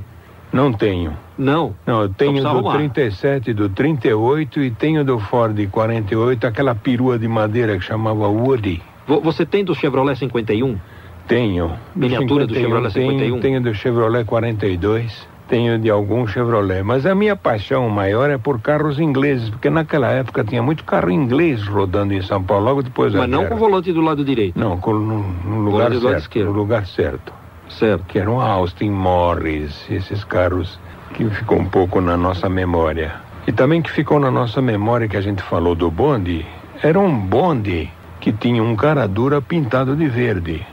[0.52, 1.12] Não tenho.
[1.36, 1.74] Não.
[1.84, 2.76] Não, eu tenho do arrumar.
[2.76, 8.80] 37, do 38 e tenho do Ford 48, aquela perua de madeira que chamava Woody.
[9.06, 10.78] Vo- Você tem do Chevrolet 51?
[11.26, 11.72] Tenho.
[11.94, 13.18] Miniatura do Chevrolet 51?
[13.18, 16.82] Tenho, tenho do Chevrolet 42, tenho de algum Chevrolet.
[16.82, 21.10] Mas a minha paixão maior é por carros ingleses, porque naquela época tinha muito carro
[21.10, 23.50] inglês rodando em São Paulo, logo depois da Mas não guerra.
[23.50, 24.58] com o volante do lado direito.
[24.58, 26.20] Não, com, no, no lugar do lado certo.
[26.20, 26.52] esquerdo.
[26.52, 27.32] No lugar certo.
[27.68, 28.04] Certo.
[28.04, 30.78] Que eram Austin Morris, esses carros
[31.14, 33.14] que ficou um pouco na nossa memória.
[33.46, 36.44] E também que ficou na nossa memória que a gente falou do bonde,
[36.82, 40.66] era um bonde que tinha um cara dura pintado de verde.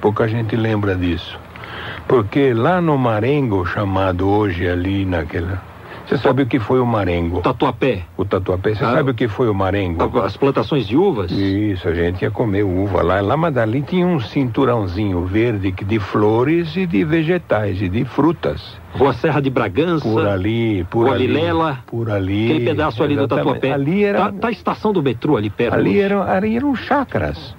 [0.00, 1.38] Pouca gente lembra disso.
[2.06, 5.60] Porque lá no Marengo, chamado hoje ali naquela.
[6.06, 7.40] Você sabe o que foi o Marengo?
[7.40, 8.02] Tatuapé.
[8.16, 8.76] O Tatuapé.
[8.76, 8.92] Você Ah.
[8.92, 10.20] sabe o que foi o Marengo?
[10.20, 11.32] As plantações de uvas?
[11.32, 13.20] Isso, a gente ia comer uva lá.
[13.20, 18.78] Lá, mas dali tinha um cinturãozinho verde de flores e de vegetais e de frutas.
[18.92, 20.08] Rua Serra de Bragança.
[20.08, 21.26] Por ali, por Rua ali.
[21.26, 21.80] Vilela.
[21.88, 22.52] Por ali.
[22.52, 23.26] Aquele pedaço ali do.
[23.26, 23.72] Tatuapé.
[23.72, 25.74] Ali era, Tá, tá a estação do metrô ali perto.
[25.74, 27.56] ali eram, ali eram chácaras.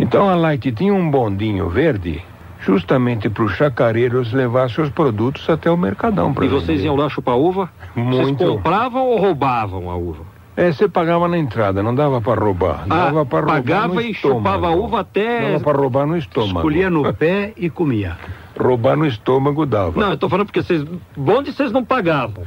[0.00, 2.22] Então a Light tinha um bondinho verde
[2.60, 6.34] justamente para os chacareiros levar seus produtos até o mercadão.
[6.40, 6.84] E vocês vender.
[6.84, 7.70] iam lá chupar uva?
[7.94, 8.38] Muito.
[8.38, 10.24] Vocês compravam ou roubavam a uva?
[10.56, 12.86] É, você pagava na entrada, não dava para roubar.
[12.86, 14.40] Dava ah, para roubar pagava e estômago.
[14.40, 15.52] chupava a uva até...
[15.52, 16.58] Dava para roubar no estômago.
[16.58, 18.16] Escolhia no pé e comia.
[18.60, 19.98] Roubar no estômago dava.
[19.98, 20.84] Não, eu tô falando porque vocês...
[21.16, 22.44] Bonde vocês não pagavam.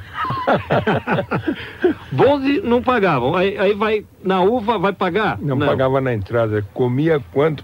[2.11, 3.35] Bonde não pagavam.
[3.35, 4.05] Aí, aí vai...
[4.23, 5.37] Na uva vai pagar?
[5.41, 7.63] Não, pagava na entrada, comia quanto.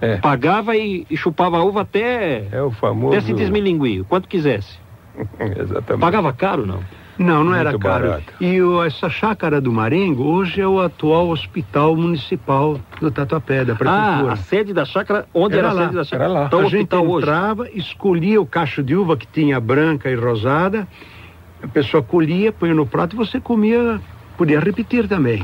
[0.00, 2.46] É, Pagava e, e chupava a uva até...
[2.50, 3.16] é o famoso.
[3.16, 4.78] Até se desmilinguir, quanto quisesse.
[5.38, 6.00] Exatamente.
[6.00, 6.80] Pagava caro, não?
[7.18, 8.08] Não, não era caro.
[8.08, 8.32] barato.
[8.40, 13.72] E o- essa chácara do Marengo hoje é o atual hospital municipal do Tatuapé, da
[13.72, 14.32] Ah, prefeitura.
[14.32, 15.26] a sede da chácara...
[15.34, 16.24] Onde era, Era a lá, sede da chácara?
[16.30, 16.46] era lá.
[16.46, 17.26] Então, a gente hospital hoje.
[17.26, 20.86] entrava, escolhia o cacho de uva que tinha branca e rosada,
[21.62, 24.00] a pessoa colhia, põe no prato e você comia,
[24.36, 25.42] podia repetir também.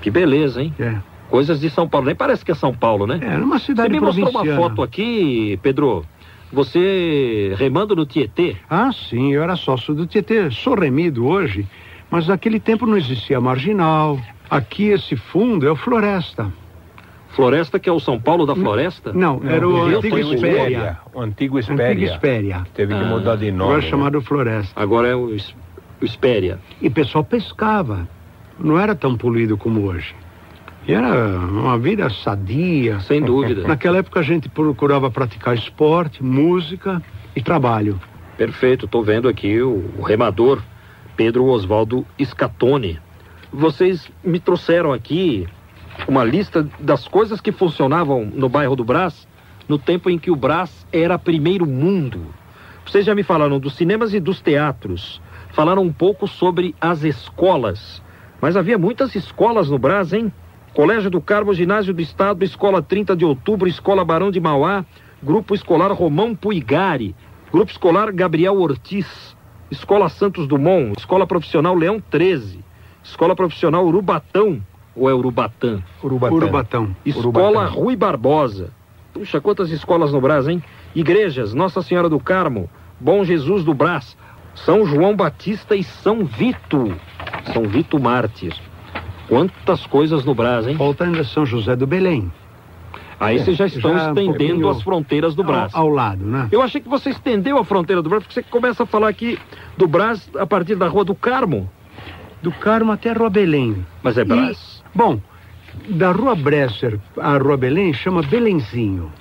[0.00, 0.72] Que beleza, hein?
[0.78, 0.94] É,
[1.28, 2.06] Coisas de São Paulo.
[2.06, 3.18] Nem parece que é São Paulo, né?
[3.20, 6.06] era uma Você cidade me mostrou uma foto aqui, Pedro.
[6.52, 8.56] Você remando no Tietê.
[8.68, 10.50] Ah, sim, eu era sócio do Tietê.
[10.50, 11.66] Sou remido hoje,
[12.10, 14.18] mas naquele tempo não existia marginal.
[14.50, 16.50] Aqui esse fundo é o Floresta.
[17.30, 19.12] Floresta, que é o São Paulo da Floresta?
[19.12, 20.98] Não, era o antigo Espéria.
[21.14, 22.06] O antigo Espéria.
[22.06, 22.66] Espéria.
[22.74, 23.64] Teve que Ah, mudar de nome.
[23.70, 23.88] Agora né?
[23.90, 24.80] chamado Floresta.
[24.80, 25.54] Agora é o, Es-
[26.00, 26.58] o Espéria.
[26.80, 28.08] E o pessoal pescava.
[28.58, 30.14] Não era tão poluído como hoje.
[30.88, 32.98] E era uma vida sadia.
[33.00, 33.68] Sem dúvida.
[33.68, 37.02] Naquela época a gente procurava praticar esporte, música
[37.36, 38.00] e trabalho.
[38.38, 40.62] Perfeito, estou vendo aqui o, o remador
[41.14, 42.98] Pedro Oswaldo Scatone.
[43.52, 45.46] Vocês me trouxeram aqui
[46.08, 49.28] uma lista das coisas que funcionavam no bairro do Brás
[49.68, 52.34] no tempo em que o Brás era primeiro mundo.
[52.86, 55.20] Vocês já me falaram dos cinemas e dos teatros.
[55.50, 58.02] Falaram um pouco sobre as escolas.
[58.40, 60.32] Mas havia muitas escolas no Brás, hein?
[60.78, 64.84] Colégio do Carmo, Ginásio do Estado, Escola 30 de Outubro, Escola Barão de Mauá,
[65.20, 67.16] Grupo Escolar Romão Puigari,
[67.50, 69.36] Grupo Escolar Gabriel Ortiz,
[69.72, 72.60] Escola Santos Dumont, Escola Profissional Leão 13,
[73.02, 74.62] Escola Profissional Urubatão,
[74.94, 75.82] ou é Urubatã?
[76.00, 76.34] Urubatã.
[76.36, 76.96] Urubatão.
[77.04, 77.74] Escola Urubatã.
[77.74, 78.70] Rui Barbosa.
[79.12, 80.62] Puxa, quantas escolas no Brás, hein?
[80.94, 84.16] Igrejas, Nossa Senhora do Carmo, Bom Jesus do Brás,
[84.54, 86.96] São João Batista e São Vito.
[87.52, 88.67] São Vito Mártir.
[89.28, 90.76] Quantas coisas no Brás, hein?
[90.76, 92.32] Falta ainda São José do Belém.
[93.20, 95.74] Aí É, vocês já estão já estendendo as fronteiras do Brás.
[95.74, 96.48] Ao, ao lado, né?
[96.52, 99.38] Eu achei que você estendeu a fronteira do Brás, porque você começa a falar aqui
[99.76, 101.68] do Brás a partir da Rua do Carmo.
[102.40, 103.84] Do Carmo até Rua Belém.
[104.02, 104.82] Mas é Brás.
[104.94, 105.20] E, bom,
[105.88, 109.12] da Rua Bresser à Rua Belém chama Belenzinho.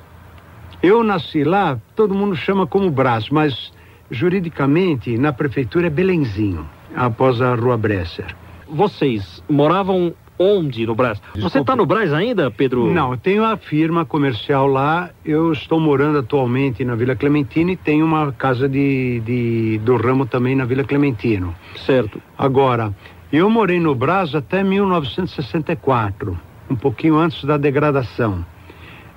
[0.81, 3.73] Eu nasci lá, todo mundo chama como Brás, mas
[4.11, 8.27] juridicamente na prefeitura é Belenzinho, após a Rua Bresser.
[8.69, 11.17] Vocês moravam onde no Brás?
[11.19, 11.57] Você Desculpe.
[11.59, 12.91] está no Brás ainda, Pedro?
[12.93, 17.75] Não, eu tenho a firma comercial lá, eu estou morando atualmente na Vila Clementina e
[17.75, 21.55] tenho uma casa de, de- do ramo também na Vila Clementino.
[21.75, 22.21] Certo.
[22.37, 22.93] Agora,
[23.33, 26.37] eu morei no Brás até 1964,
[26.69, 28.45] um pouquinho antes da degradação.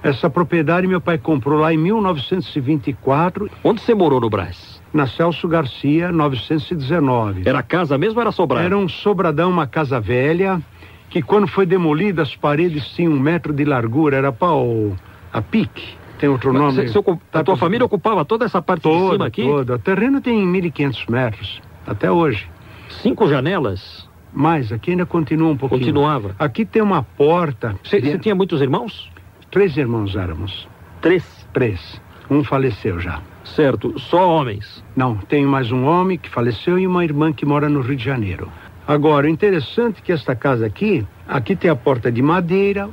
[0.03, 4.80] Essa propriedade meu pai comprou lá em 1924, Onde você morou no Brás?
[4.93, 7.43] Na Celso Garcia, 919.
[7.49, 8.65] Era casa mesmo ou era sobrado?
[8.65, 10.61] Era um sobradão, uma casa velha,
[11.09, 14.97] que quando foi demolida as paredes tinham um metro de largura, era pau
[15.33, 16.91] a pique, tem outro Mas nome.
[16.99, 19.43] ocu- a Tá tua família ocupava toda essa parte de toda, cima aqui?
[19.43, 19.75] toda.
[19.75, 22.47] O terreno tem 1.500 metros, até hoje.
[22.89, 24.09] Cinco janelas?
[24.33, 25.81] Mas aqui ainda continua um pouquinho.
[25.81, 26.35] Continuava.
[26.39, 27.75] Aqui tem uma porta.
[27.83, 29.11] Você de- você tinha muitos irmãos?
[29.51, 30.69] Três irmãos éramos.
[31.01, 31.25] Três.
[31.53, 32.01] Três.
[32.31, 33.21] Um faleceu já.
[33.45, 33.99] Certo.
[33.99, 34.85] Só homens.
[34.95, 38.05] Não, tenho mais um homem que faleceu e uma irmã que mora no Rio de
[38.05, 38.51] Janeiro.
[38.87, 42.89] Agora, o interessante é que esta casa aqui, aqui tem a porta de madeira,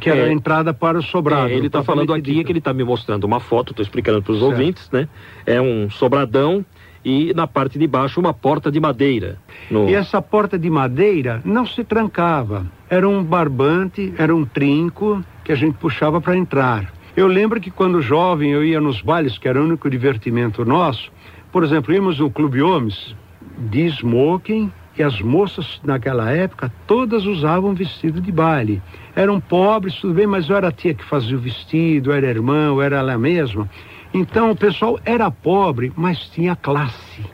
[0.00, 0.28] que era É.
[0.28, 1.48] a entrada para o sobrado.
[1.48, 2.46] É, ele está falando propriamente aqui dito.
[2.46, 5.08] que ele está me mostrando uma foto, estou explicando para os ouvintes, né?
[5.46, 6.64] É um sobradão
[7.04, 9.38] e na parte de baixo uma porta de madeira.
[9.70, 9.88] No...
[9.88, 12.66] E essa porta de madeira não se trancava.
[12.90, 16.92] Era um barbante, era um trinco que a gente puxava para entrar.
[17.18, 21.10] Eu lembro que quando jovem eu ia nos bailes, que era o único divertimento nosso.
[21.50, 23.16] Por exemplo, íamos no Clube Homens
[23.58, 28.80] de smoking e as moças naquela época todas usavam vestido de baile.
[29.16, 32.68] Eram pobres, tudo bem, mas eu era a tia que fazia o vestido, era irmã,
[32.68, 33.68] eu era ela mesma.
[34.14, 37.26] Então o pessoal era pobre, mas tinha classe,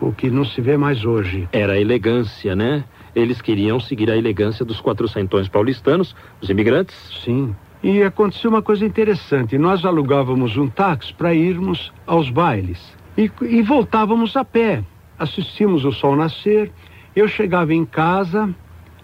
[0.00, 1.48] o que não se vê mais hoje.
[1.52, 2.82] Era elegância, né?
[3.14, 6.96] Eles queriam seguir a elegância dos quatrocentões paulistanos, os imigrantes.
[7.24, 7.54] Sim.
[7.82, 9.58] E aconteceu uma coisa interessante.
[9.58, 12.80] Nós alugávamos um táxi para irmos aos bailes.
[13.18, 14.84] E, e voltávamos a pé.
[15.18, 16.70] Assistimos o sol nascer.
[17.14, 18.48] Eu chegava em casa,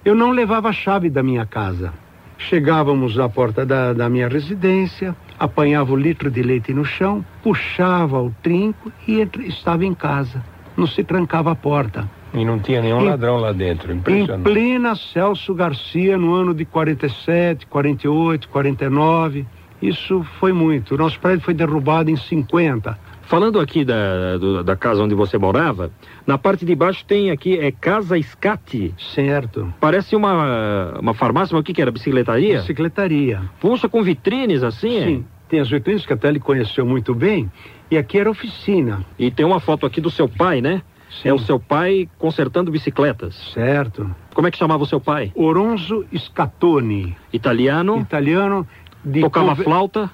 [0.04, 1.92] eu não levava a chave da minha casa.
[2.38, 8.22] Chegávamos à porta da, da minha residência, apanhava o litro de leite no chão, puxava
[8.22, 10.42] o trinco e estava em casa.
[10.76, 12.08] Não se trancava a porta.
[12.34, 13.92] E não tinha nenhum Em- ladrão lá dentro.
[13.92, 14.42] Em Impressionante.
[14.44, 19.46] plena Celso Garcia, no ano de 47, 48, 49.
[19.80, 20.94] Isso foi muito.
[20.94, 22.98] O nosso prédio foi derrubado em 50.
[23.22, 25.90] Falando aqui da, do- da casa onde você morava,
[26.26, 28.94] na parte de baixo tem aqui, é Casa Escate.
[29.14, 29.72] Certo.
[29.80, 31.90] Parece uma, uma farmácia, mas o que, que era?
[31.90, 32.58] Bicicletaria?
[32.60, 33.42] Bicicletaria.
[33.60, 34.96] Puxa, com vitrines assim?
[34.98, 35.04] é?
[35.04, 35.24] Sim.
[35.48, 37.50] Tem as vitrines que até ele conheceu muito bem.
[37.90, 39.04] E aqui era oficina.
[39.18, 40.82] E tem uma foto aqui do seu pai, né?
[41.22, 41.28] Sim.
[41.30, 43.34] É o seu pai consertando bicicletas.
[43.54, 44.08] Certo.
[44.34, 45.32] Como é que chamava o seu pai?
[45.34, 48.66] Oronzo Scatoni, Italiano, italiano
[49.04, 50.10] de tocava Conver- flauta.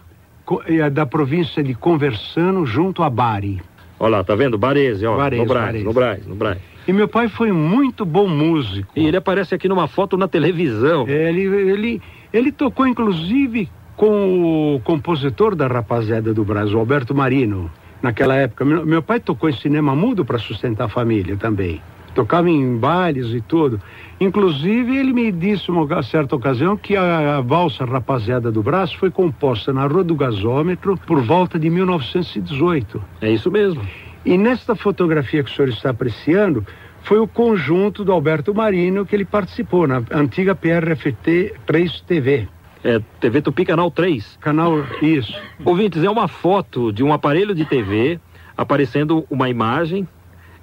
[0.66, 3.60] eh, da província de Conversano, junto a Bari.
[3.98, 4.58] Olha lá, tá vendo?
[4.58, 5.16] Barese, ó.
[5.16, 5.84] Baresi, no Brás, Baresi.
[5.84, 6.58] no Brás, no Brás.
[6.86, 8.92] E meu pai foi muito bom músico.
[8.94, 11.08] E ele aparece aqui numa foto na televisão.
[11.08, 12.02] Ele, ele,
[12.32, 17.70] ele tocou, inclusive, com o compositor da rapaziada do Brasil, Alberto Marino,
[18.04, 18.64] naquela época.
[18.64, 21.80] Meu, meu pai tocou em cinema mudo para sustentar a família também.
[22.14, 23.80] Tocava em bailes e tudo.
[24.20, 29.10] Inclusive, ele me disse uma certa ocasião que a, a valsa Rapaziada do Braço foi
[29.10, 33.02] composta na Rua do Gasômetro por volta de 1918.
[33.20, 33.82] É isso mesmo.
[34.24, 36.64] E nesta fotografia que o senhor está apreciando,
[37.02, 42.48] foi o conjunto do Alberto Marino que ele participou, na antiga PRFT 3 TV.
[42.84, 44.36] É TV Tupi Canal 3.
[44.40, 45.34] Canal, isso.
[45.64, 48.20] Ouvintes, é uma foto de um aparelho de TV
[48.56, 50.06] aparecendo uma imagem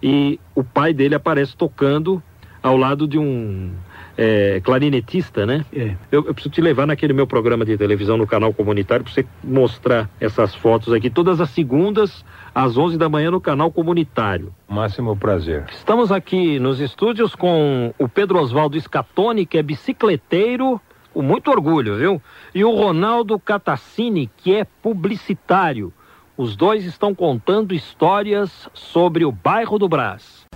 [0.02, 2.22] e o pai dele aparece tocando
[2.62, 3.72] ao lado de um
[4.16, 5.66] é, clarinetista, né?
[5.74, 5.96] É.
[6.12, 9.26] Eu, eu preciso te levar naquele meu programa de televisão no canal comunitário para você
[9.44, 14.54] mostrar essas fotos aqui, todas as segundas às 11 da manhã no canal comunitário.
[14.70, 15.66] Máximo prazer.
[15.72, 20.80] Estamos aqui nos estúdios com o Pedro Oswaldo Scatoni, que é bicicleteiro
[21.14, 22.22] com muito orgulho, viu?
[22.54, 25.94] E o Ronaldo Catassini, que é publicitário.
[26.38, 30.48] Os dois estão contando histórias sobre o bairro do Brás.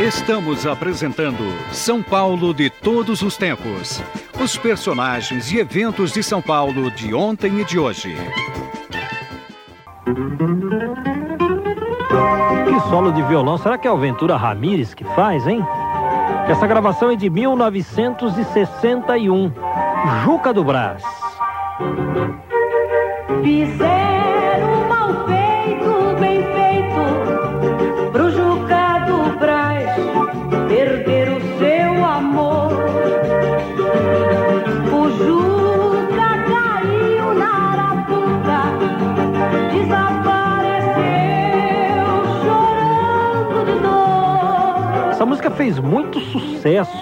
[0.00, 4.02] Estamos apresentando São Paulo de todos os tempos.
[4.42, 8.14] Os personagens e eventos de São Paulo de ontem e de hoje.
[12.64, 15.64] Que solo de violão, será que é o Ventura Ramírez que faz, hein?
[16.46, 19.50] Essa gravação é de 1961,
[20.22, 21.02] Juca do Brás.
[23.42, 27.00] Fizeram mal feito, bem feito,
[28.12, 29.88] pro Juca do Brás
[30.68, 32.72] perder o seu amor.
[34.92, 38.60] O Juca caiu na arapuca,
[39.72, 42.04] desapareceu
[42.44, 45.08] chorando de dor.
[45.10, 46.20] Essa música fez muito
[46.64, 46.96] sucesso.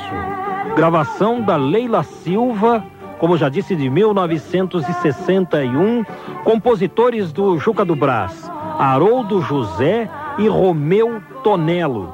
[0.74, 2.84] Gravação da Leila Silva,
[3.20, 6.04] como já disse, de 1961.
[6.42, 12.12] Compositores do Juca do Brás, Haroldo José e Romeu Tonello.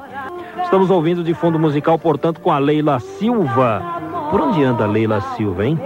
[0.61, 3.81] Estamos ouvindo de fundo musical, portanto, com a Leila Silva.
[4.29, 5.79] Por onde anda a Leila Silva, hein?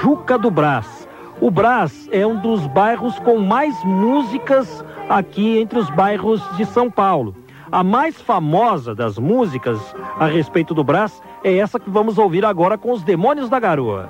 [0.00, 1.08] Juca do Brás.
[1.40, 6.88] O Brás é um dos bairros com mais músicas aqui entre os bairros de São
[6.88, 7.34] Paulo.
[7.72, 9.78] A mais famosa das músicas
[10.18, 14.08] a respeito do Brás é essa que vamos ouvir agora com os Demônios da Garoa.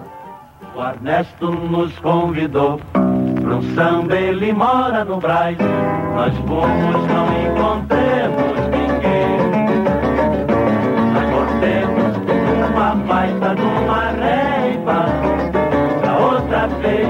[0.75, 5.59] O Ernesto nos convidou para um samba, ele mora no Brás.
[5.59, 9.37] Nós fomos, não encontremos ninguém.
[11.13, 12.17] Nós voltemos
[12.71, 15.05] uma baita de uma reiva.
[16.03, 17.09] Da outra vez,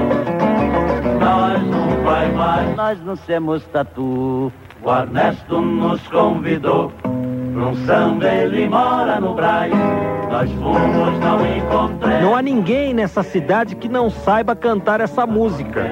[1.17, 2.75] nós não vai mais.
[2.75, 4.51] Nós não somos tatu.
[4.83, 9.71] O Ernesto nos convidou para um samba, ele mora no Brás.
[10.31, 12.21] Nós fomos, não encontremos.
[12.23, 15.85] Não há ninguém nessa cidade que não saiba cantar essa música.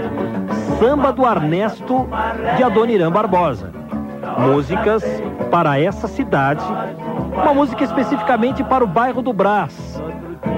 [0.79, 2.07] Samba do Ernesto
[2.57, 3.71] de Adoniran Barbosa.
[4.39, 5.03] Músicas
[5.51, 6.63] para essa cidade,
[7.33, 10.01] uma música especificamente para o bairro do Brás.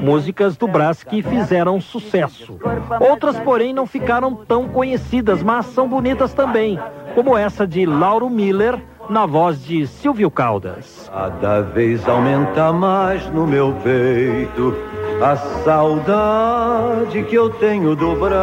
[0.01, 2.57] Músicas do Brás que fizeram sucesso.
[2.99, 6.79] Outras, porém, não ficaram tão conhecidas, mas são bonitas também,
[7.15, 11.09] como essa de Lauro Miller, na voz de Silvio Caldas.
[11.11, 14.75] Cada vez aumenta mais no meu peito
[15.21, 18.41] a saudade que eu tenho do Brás.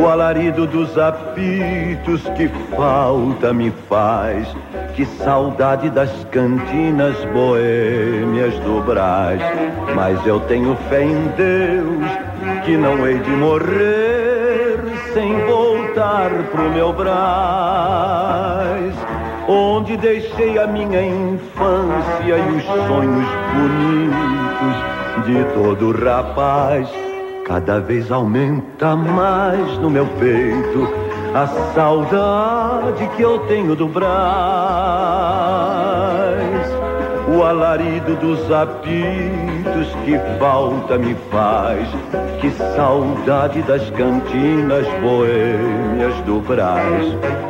[0.00, 4.46] O alarido dos apitos que falta me faz.
[4.94, 9.40] Que saudade das cantinas boêmias do Brás.
[9.94, 14.24] Mas eu tenho fé em Deus que não hei de morrer
[15.14, 15.46] sem
[15.94, 17.14] voltar pro meu Brás
[19.46, 24.76] onde deixei a minha infância e os sonhos bonitos
[25.26, 26.88] de todo rapaz.
[27.46, 30.88] Cada vez aumenta mais no meu peito
[31.34, 34.14] a saudade que eu tenho do Brás.
[37.34, 41.88] O alarido dos apitos que falta me faz.
[42.40, 47.06] Que saudade das cantinas boêmias do Brás.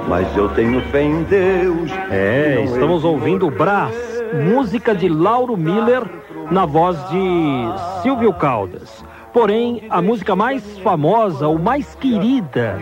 [0.08, 1.90] Mas eu tenho fé em Deus.
[2.10, 3.94] É, estamos ouvindo Brás,
[4.32, 6.02] música de Lauro Miller,
[6.50, 9.04] na voz de Silvio Caldas.
[9.34, 12.78] Porém, a música mais famosa, ou mais querida,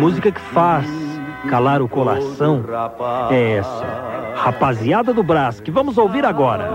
[0.00, 0.86] música que faz
[1.48, 2.62] calar o coração,
[3.30, 4.11] é essa.
[4.34, 6.68] Rapaziada do Brás, que vamos ouvir agora.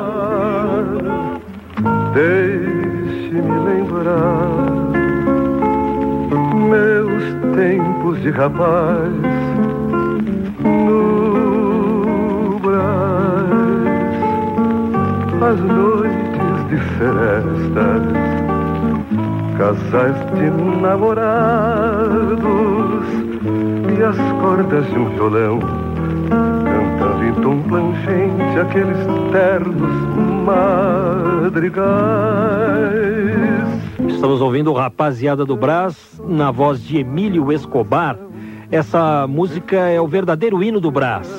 [2.13, 4.67] Deixe-me lembrar
[6.69, 7.23] meus
[7.55, 9.11] tempos de rapaz
[10.63, 14.17] no Brás,
[15.41, 18.03] as noites de festas,
[19.57, 20.49] casais de
[20.81, 22.47] namorados
[23.97, 25.86] e as cordas de um violão
[27.47, 28.97] tom plangente aqueles
[29.31, 29.91] ternos
[30.43, 31.79] madrigais.
[34.13, 38.19] Estamos ouvindo Rapaziada do Brás, na voz de Emílio Escobar.
[38.69, 41.29] Essa música é o verdadeiro hino do Brás.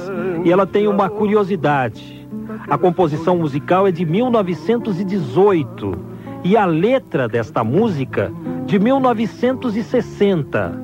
[0.46, 2.26] E ela tem uma curiosidade.
[2.70, 5.92] A composição musical é de 1918
[6.42, 8.32] e a letra desta música
[8.64, 10.82] de 1960.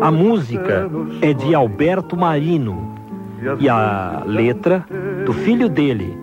[0.00, 0.88] A música
[1.20, 2.93] é de Alberto Marino
[3.58, 4.84] e a letra
[5.24, 6.16] do filho dele,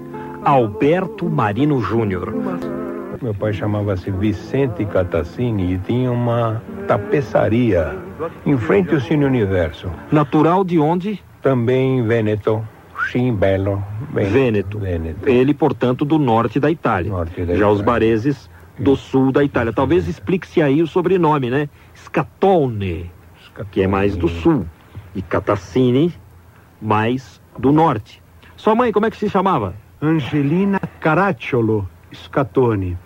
[0.44, 2.34] Alberto Marino Júnior.
[3.22, 7.96] Meu pai chamava-se Vicente Catassini e tinha uma tapeçaria
[8.46, 9.92] em frente ao Cine Universo.
[10.12, 11.22] Natural de onde?
[11.42, 12.68] Também em Vêneto,
[13.12, 14.80] Cimbello Vêneto.
[14.80, 15.30] Vêneto.
[15.30, 17.12] Ele, portanto, do norte da Itália.
[17.12, 17.86] Norte da Já os Itália.
[17.86, 18.50] bareses
[18.80, 19.72] do sul da Itália.
[19.72, 21.70] Talvez explique-se aí o sobrenome, né?
[21.96, 23.12] Scatone,
[23.72, 24.66] que é mais do sul.
[25.14, 26.14] E Catassini,
[26.82, 28.22] mais do norte.
[28.58, 29.74] Sua mãe, como é que se chamava?
[30.02, 32.98] Angelina Caracciolo Scatoni,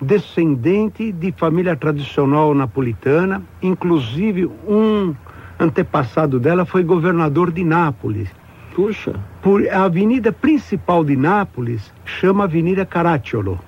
[0.00, 5.14] descendente de família tradicional napolitana, inclusive um
[5.58, 8.28] antepassado dela foi governador de Nápoles.
[8.74, 9.14] Puxa.
[9.42, 13.60] Por a avenida principal de Nápoles chama Avenida Caracciolo.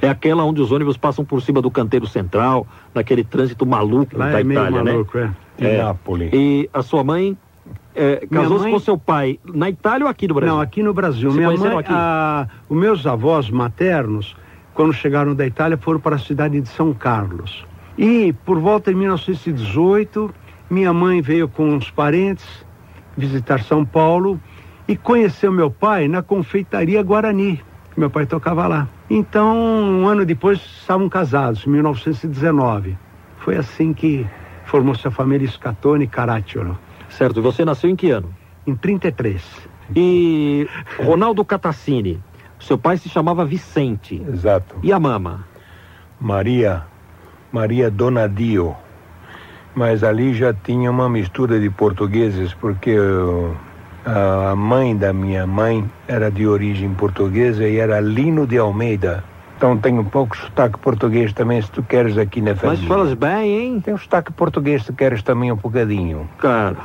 [0.00, 4.30] É aquela onde os ônibus passam por cima do canteiro central, naquele trânsito maluco Lá
[4.30, 5.30] da é meio Itália, maluco, é.
[5.56, 5.82] De É.
[5.82, 6.30] Nápoles.
[6.32, 7.36] E a sua mãe
[7.94, 10.54] é, casou-se mãe- com seu pai na Itália ou aqui no Brasil?
[10.54, 11.30] Não, aqui no Brasil.
[11.30, 11.92] Se Minha mãe, aqui?
[11.92, 14.36] a- os meus avós maternos,
[14.74, 17.64] quando chegaram da Itália, foram para a cidade de São Carlos.
[17.96, 20.32] E por volta de 1918,
[20.68, 22.44] minha mãe veio com uns parentes
[23.16, 24.38] visitar São Paulo
[24.86, 27.62] e conheceu meu pai na confeitaria Guarani.
[27.94, 28.86] que Meu pai tocava lá.
[29.08, 32.96] Então, um ano depois, estavam casados, em 1919.
[33.38, 34.26] Foi assim que
[34.66, 36.76] formou-se a família Scatone Caracciolo,
[37.16, 38.34] Certo, você nasceu em que ano?
[38.66, 39.42] em 33.
[39.94, 42.20] E Ronaldo Catassini,
[42.58, 44.20] seu pai se chamava Vicente.
[44.28, 44.76] Exato.
[44.82, 45.46] E a mama?
[46.20, 46.82] Maria,
[47.52, 48.74] Maria Donadio.
[49.74, 53.54] Mas ali já tinha uma mistura de portugueses, porque uh,
[54.04, 59.22] a mãe da minha mãe era de origem portuguesa e era Lino de Almeida.
[59.56, 62.88] Então tem um pouco de sotaque português também, se tu queres aqui na Mas família.
[62.88, 63.80] falas bem, hein?
[63.80, 66.28] Tem um sotaque português se tu queres também um bocadinho.
[66.38, 66.76] Cara,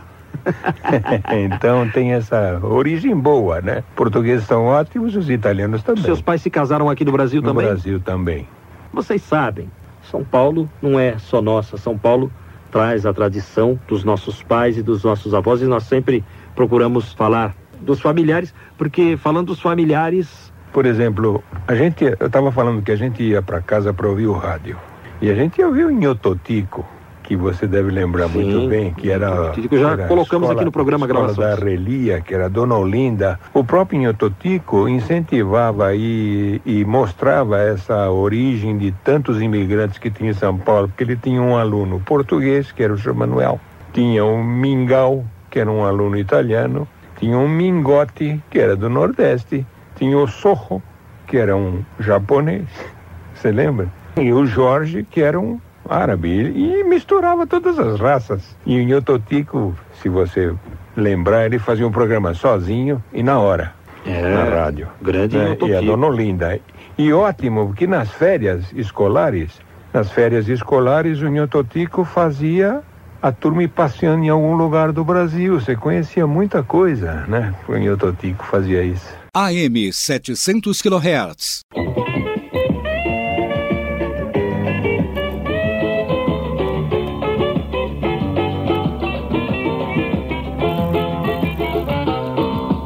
[1.45, 3.83] então tem essa origem boa, né?
[3.95, 6.03] Portugueses são ótimos, os italianos também.
[6.03, 7.65] seus pais se casaram aqui no Brasil no também?
[7.67, 8.47] Brasil também.
[8.93, 9.69] Vocês sabem,
[10.03, 11.77] São Paulo não é só nossa.
[11.77, 12.31] São Paulo
[12.71, 16.23] traz a tradição dos nossos pais e dos nossos avós e nós sempre
[16.55, 22.81] procuramos falar dos familiares, porque falando dos familiares, Por exemplo, a gente, eu estava falando
[22.81, 24.77] que a gente ia para casa para ouvir o rádio.
[25.21, 26.85] E a gente ouviu em Ototico,
[27.23, 29.49] que você deve lembrar Sim, muito bem, que era.
[29.49, 31.59] Ototico já era colocamos aqui no programa escola gravações.
[31.59, 33.39] da Relia, que era Dona Olinda.
[33.53, 40.33] O próprio Inhototico incentivava e, e mostrava essa origem de tantos imigrantes que tinha em
[40.33, 43.13] São Paulo, porque ele tinha um aluno português, que era o Sr.
[43.13, 43.59] Manuel,
[43.93, 49.65] tinha um Mingau, que era um aluno italiano, tinha um Mingote, que era do Nordeste,
[49.95, 50.81] tinha o Sorro,
[51.27, 52.67] que era um japonês,
[53.35, 53.87] você lembra?
[54.17, 55.59] E o Jorge, que era um
[55.89, 58.55] árabe, e misturava todas as raças.
[58.65, 60.53] E o Nhototico, se você
[60.95, 63.73] lembrar, ele fazia um programa sozinho e na hora,
[64.05, 64.87] É, na rádio.
[65.01, 65.57] grande né?
[65.61, 65.81] E a.
[65.81, 66.59] Dona Olinda.
[66.97, 69.51] E ótimo, porque nas férias escolares,
[69.93, 72.81] nas férias escolares, o Nhototico fazia
[73.21, 75.59] a turma ir passeando em algum lugar do Brasil.
[75.59, 77.53] Você conhecia muita coisa, né?
[77.67, 79.07] O Nhototico fazia isso.
[79.33, 81.61] AM 700 kHz.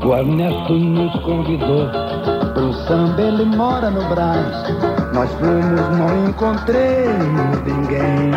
[0.05, 1.89] O Ernesto nos convidou
[2.53, 4.55] pro samba, ele mora no Brás.
[5.15, 8.29] Nós fomos, não encontremos ninguém.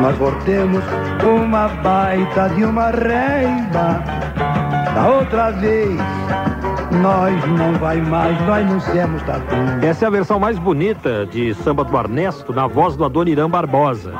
[0.00, 0.84] Nós voltemos
[1.24, 4.04] uma baita de uma reina.
[4.94, 5.98] Da outra vez,
[7.02, 9.56] nós não vai mais, nós não somos tatu.
[9.82, 14.14] Essa é a versão mais bonita de Samba do Ernesto, na voz do Adoniran Barbosa.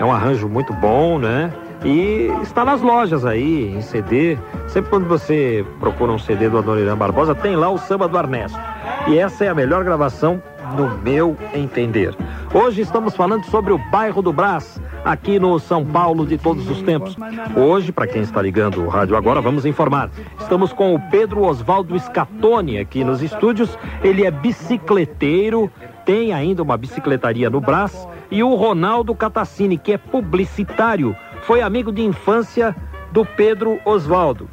[0.00, 1.52] É um arranjo muito bom, né?
[1.84, 4.36] E está nas lojas aí, em CD.
[4.66, 8.58] Sempre quando você procura um CD do Adoniran Barbosa, tem lá o Samba do Ernesto.
[9.06, 10.42] E essa é a melhor gravação,
[10.76, 12.14] no meu entender.
[12.52, 16.82] Hoje estamos falando sobre o bairro do Brás, aqui no São Paulo de todos os
[16.82, 17.16] tempos.
[17.56, 20.10] Hoje, para quem está ligando o rádio agora, vamos informar.
[20.38, 23.78] Estamos com o Pedro Oswaldo Scatoni aqui nos estúdios.
[24.02, 25.70] Ele é bicicleteiro,
[26.04, 28.06] tem ainda uma bicicletaria no Brás.
[28.30, 31.16] E o Ronaldo Catassini, que é publicitário,
[31.48, 32.76] foi amigo de infância
[33.10, 34.50] do Pedro Oswaldo.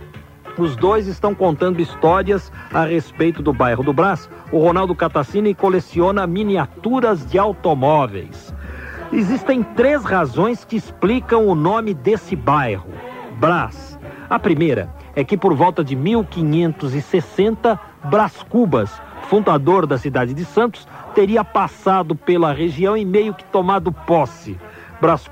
[0.58, 4.30] Os dois estão contando histórias a respeito do bairro do Brás.
[4.50, 8.56] O Ronaldo Catassini coleciona miniaturas de automóveis.
[9.12, 12.88] Existem três razões que explicam o nome desse bairro,
[13.42, 14.00] Brás.
[14.30, 20.88] A primeira é que por volta de 1560, Brás Cubas, fundador da cidade de Santos,
[21.14, 24.58] teria passado pela região e meio que tomado posse.
[25.02, 25.30] Brás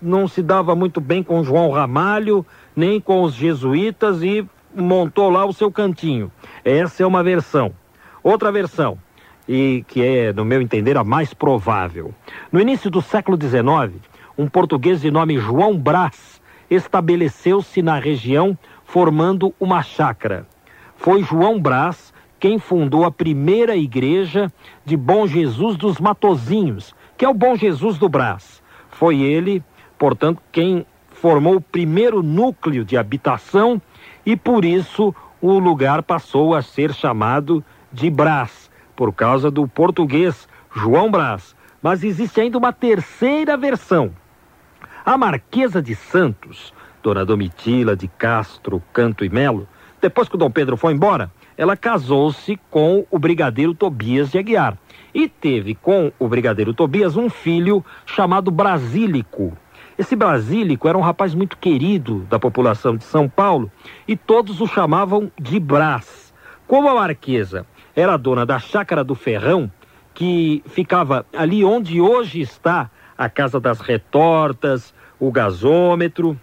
[0.00, 2.44] não se dava muito bem com João Ramalho,
[2.74, 6.32] nem com os jesuítas e montou lá o seu cantinho.
[6.64, 7.72] Essa é uma versão.
[8.22, 8.98] Outra versão,
[9.46, 12.14] e que é, no meu entender, a mais provável.
[12.50, 14.00] No início do século XIX,
[14.36, 16.40] um português de nome João Brás
[16.70, 20.46] estabeleceu-se na região formando uma chácara.
[20.96, 24.52] Foi João Brás quem fundou a primeira igreja
[24.84, 28.63] de Bom Jesus dos Matozinhos, que é o Bom Jesus do Brás.
[28.98, 29.62] Foi ele,
[29.98, 33.80] portanto, quem formou o primeiro núcleo de habitação
[34.24, 40.48] e por isso o lugar passou a ser chamado de Brás, por causa do português
[40.74, 41.56] João Brás.
[41.82, 44.12] Mas existe ainda uma terceira versão.
[45.04, 46.72] A Marquesa de Santos,
[47.02, 49.68] Dona Domitila de Castro, Canto e Melo,
[50.00, 54.78] depois que o Dom Pedro foi embora, ela casou-se com o brigadeiro Tobias de Aguiar
[55.14, 59.56] e teve com o brigadeiro Tobias um filho chamado Brasílico.
[59.96, 63.70] Esse Brasílico era um rapaz muito querido da população de São Paulo
[64.08, 66.34] e todos o chamavam de Brás.
[66.66, 69.70] Como a marquesa era dona da chácara do Ferrão,
[70.12, 76.38] que ficava ali onde hoje está a Casa das Retortas, o gasômetro.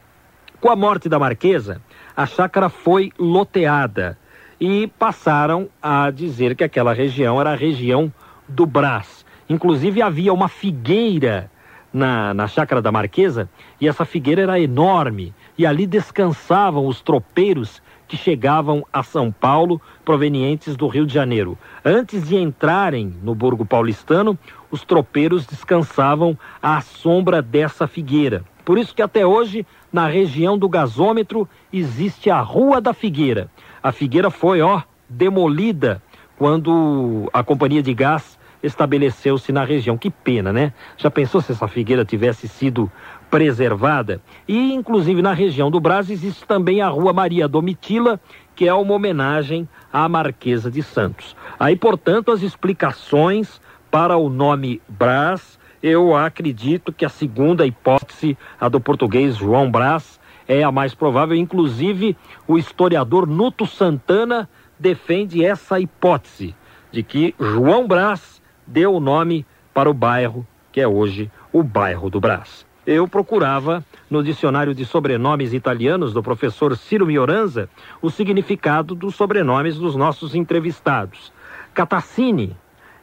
[0.62, 1.82] Com a morte da Marquesa,
[2.16, 4.18] a chácara foi loteada
[4.60, 8.14] e passaram a dizer que aquela região era a região
[8.52, 9.26] do Brás.
[9.50, 11.50] Inclusive havia uma figueira
[11.94, 13.50] na, na chácara da Marquesa
[13.80, 19.82] e essa figueira era enorme e ali descansavam os tropeiros que chegavam a São Paulo
[20.04, 21.58] provenientes do Rio de Janeiro.
[21.84, 24.38] Antes de entrarem no Burgo Paulistano,
[24.70, 28.44] os tropeiros descansavam à sombra dessa figueira.
[28.66, 33.50] Por isso que até hoje, na região do gasômetro, existe a Rua da Figueira.
[33.82, 36.02] A figueira foi, ó, demolida
[36.38, 39.98] quando a companhia de gás estabeleceu-se na região.
[39.98, 40.74] Que pena, né?
[40.98, 42.92] Já pensou se essa figueira tivesse sido
[43.30, 44.22] preservada.
[44.48, 48.20] E, inclusive, na região do Brás existe também a Rua Maria Domitila,
[48.56, 51.36] que é uma homenagem à Marquesa de Santos.
[51.60, 58.68] Aí, portanto, as explicações para o nome Brás, eu acredito que a segunda hipótese, a
[58.68, 61.36] do português João Brás, é a mais provável.
[61.36, 66.54] Inclusive, o historiador Nuto Santana defende essa hipótese
[66.92, 68.41] de que João Brás
[68.72, 73.86] deu o nome para o bairro que é hoje o bairro do Brás eu procurava
[74.10, 77.70] no dicionário de sobrenomes italianos do professor Ciro Mioranza
[78.02, 81.32] o significado dos sobrenomes dos nossos entrevistados.
[81.74, 82.56] Catassini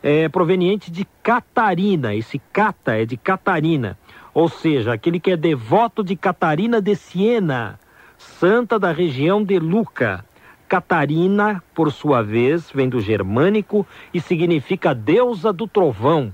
[0.02, 3.98] é proveniente de Catarina, esse Cata é de Catarina,
[4.34, 7.78] ou seja, aquele que é devoto de Catarina de Siena,
[8.16, 10.24] santa da região de Luca.
[10.68, 16.32] Catarina, por sua vez, vem do germânico e significa deusa do trovão.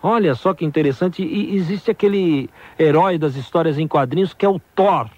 [0.00, 1.22] Olha só que interessante.
[1.22, 5.08] E existe aquele herói das histórias em quadrinhos que é o Thor.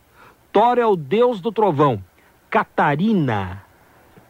[0.50, 2.02] Thor é o deus do trovão.
[2.48, 3.62] Catarina,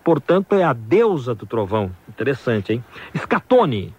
[0.02, 1.90] portanto, é a deusa do trovão.
[2.08, 2.84] Interessante, hein?
[3.14, 3.94] Escatone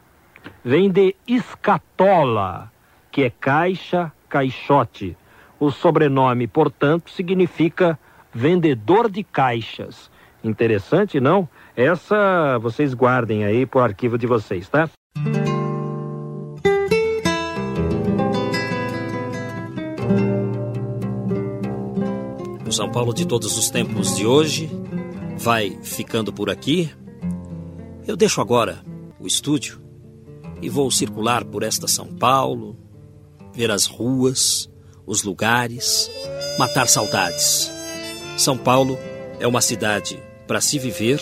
[0.64, 2.72] vem de escatola,
[3.12, 5.16] que é caixa, caixote.
[5.60, 7.98] O sobrenome, portanto, significa
[8.34, 10.12] vendedor de caixas.
[10.46, 11.50] Interessante, não?
[11.76, 14.88] Essa vocês guardem aí pro arquivo de vocês, tá?
[22.70, 24.70] São Paulo de todos os tempos de hoje
[25.38, 26.92] vai ficando por aqui.
[28.06, 28.84] Eu deixo agora
[29.18, 29.82] o estúdio
[30.62, 32.78] e vou circular por esta São Paulo,
[33.54, 34.70] ver as ruas,
[35.08, 36.12] os lugares,
[36.60, 37.72] matar saudades.
[38.38, 38.98] São Paulo
[39.40, 41.20] é uma cidade para se viver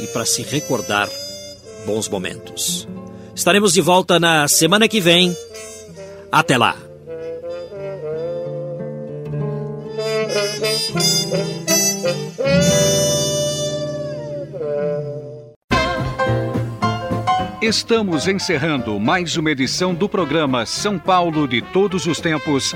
[0.00, 1.08] e para se recordar
[1.86, 2.88] bons momentos.
[3.34, 5.36] Estaremos de volta na semana que vem.
[6.30, 6.76] Até lá!
[17.66, 22.74] Estamos encerrando mais uma edição do programa São Paulo de Todos os Tempos.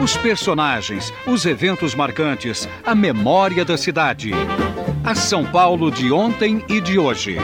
[0.00, 4.30] Os personagens, os eventos marcantes, a memória da cidade.
[5.04, 7.36] A São Paulo de ontem e de hoje.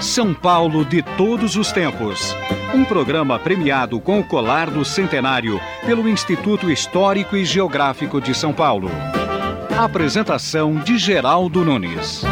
[0.00, 2.34] São Paulo de Todos os Tempos.
[2.74, 8.52] Um programa premiado com o colar do centenário pelo Instituto Histórico e Geográfico de São
[8.52, 8.90] Paulo.
[9.78, 12.24] apresentação de Geraldo Nunes.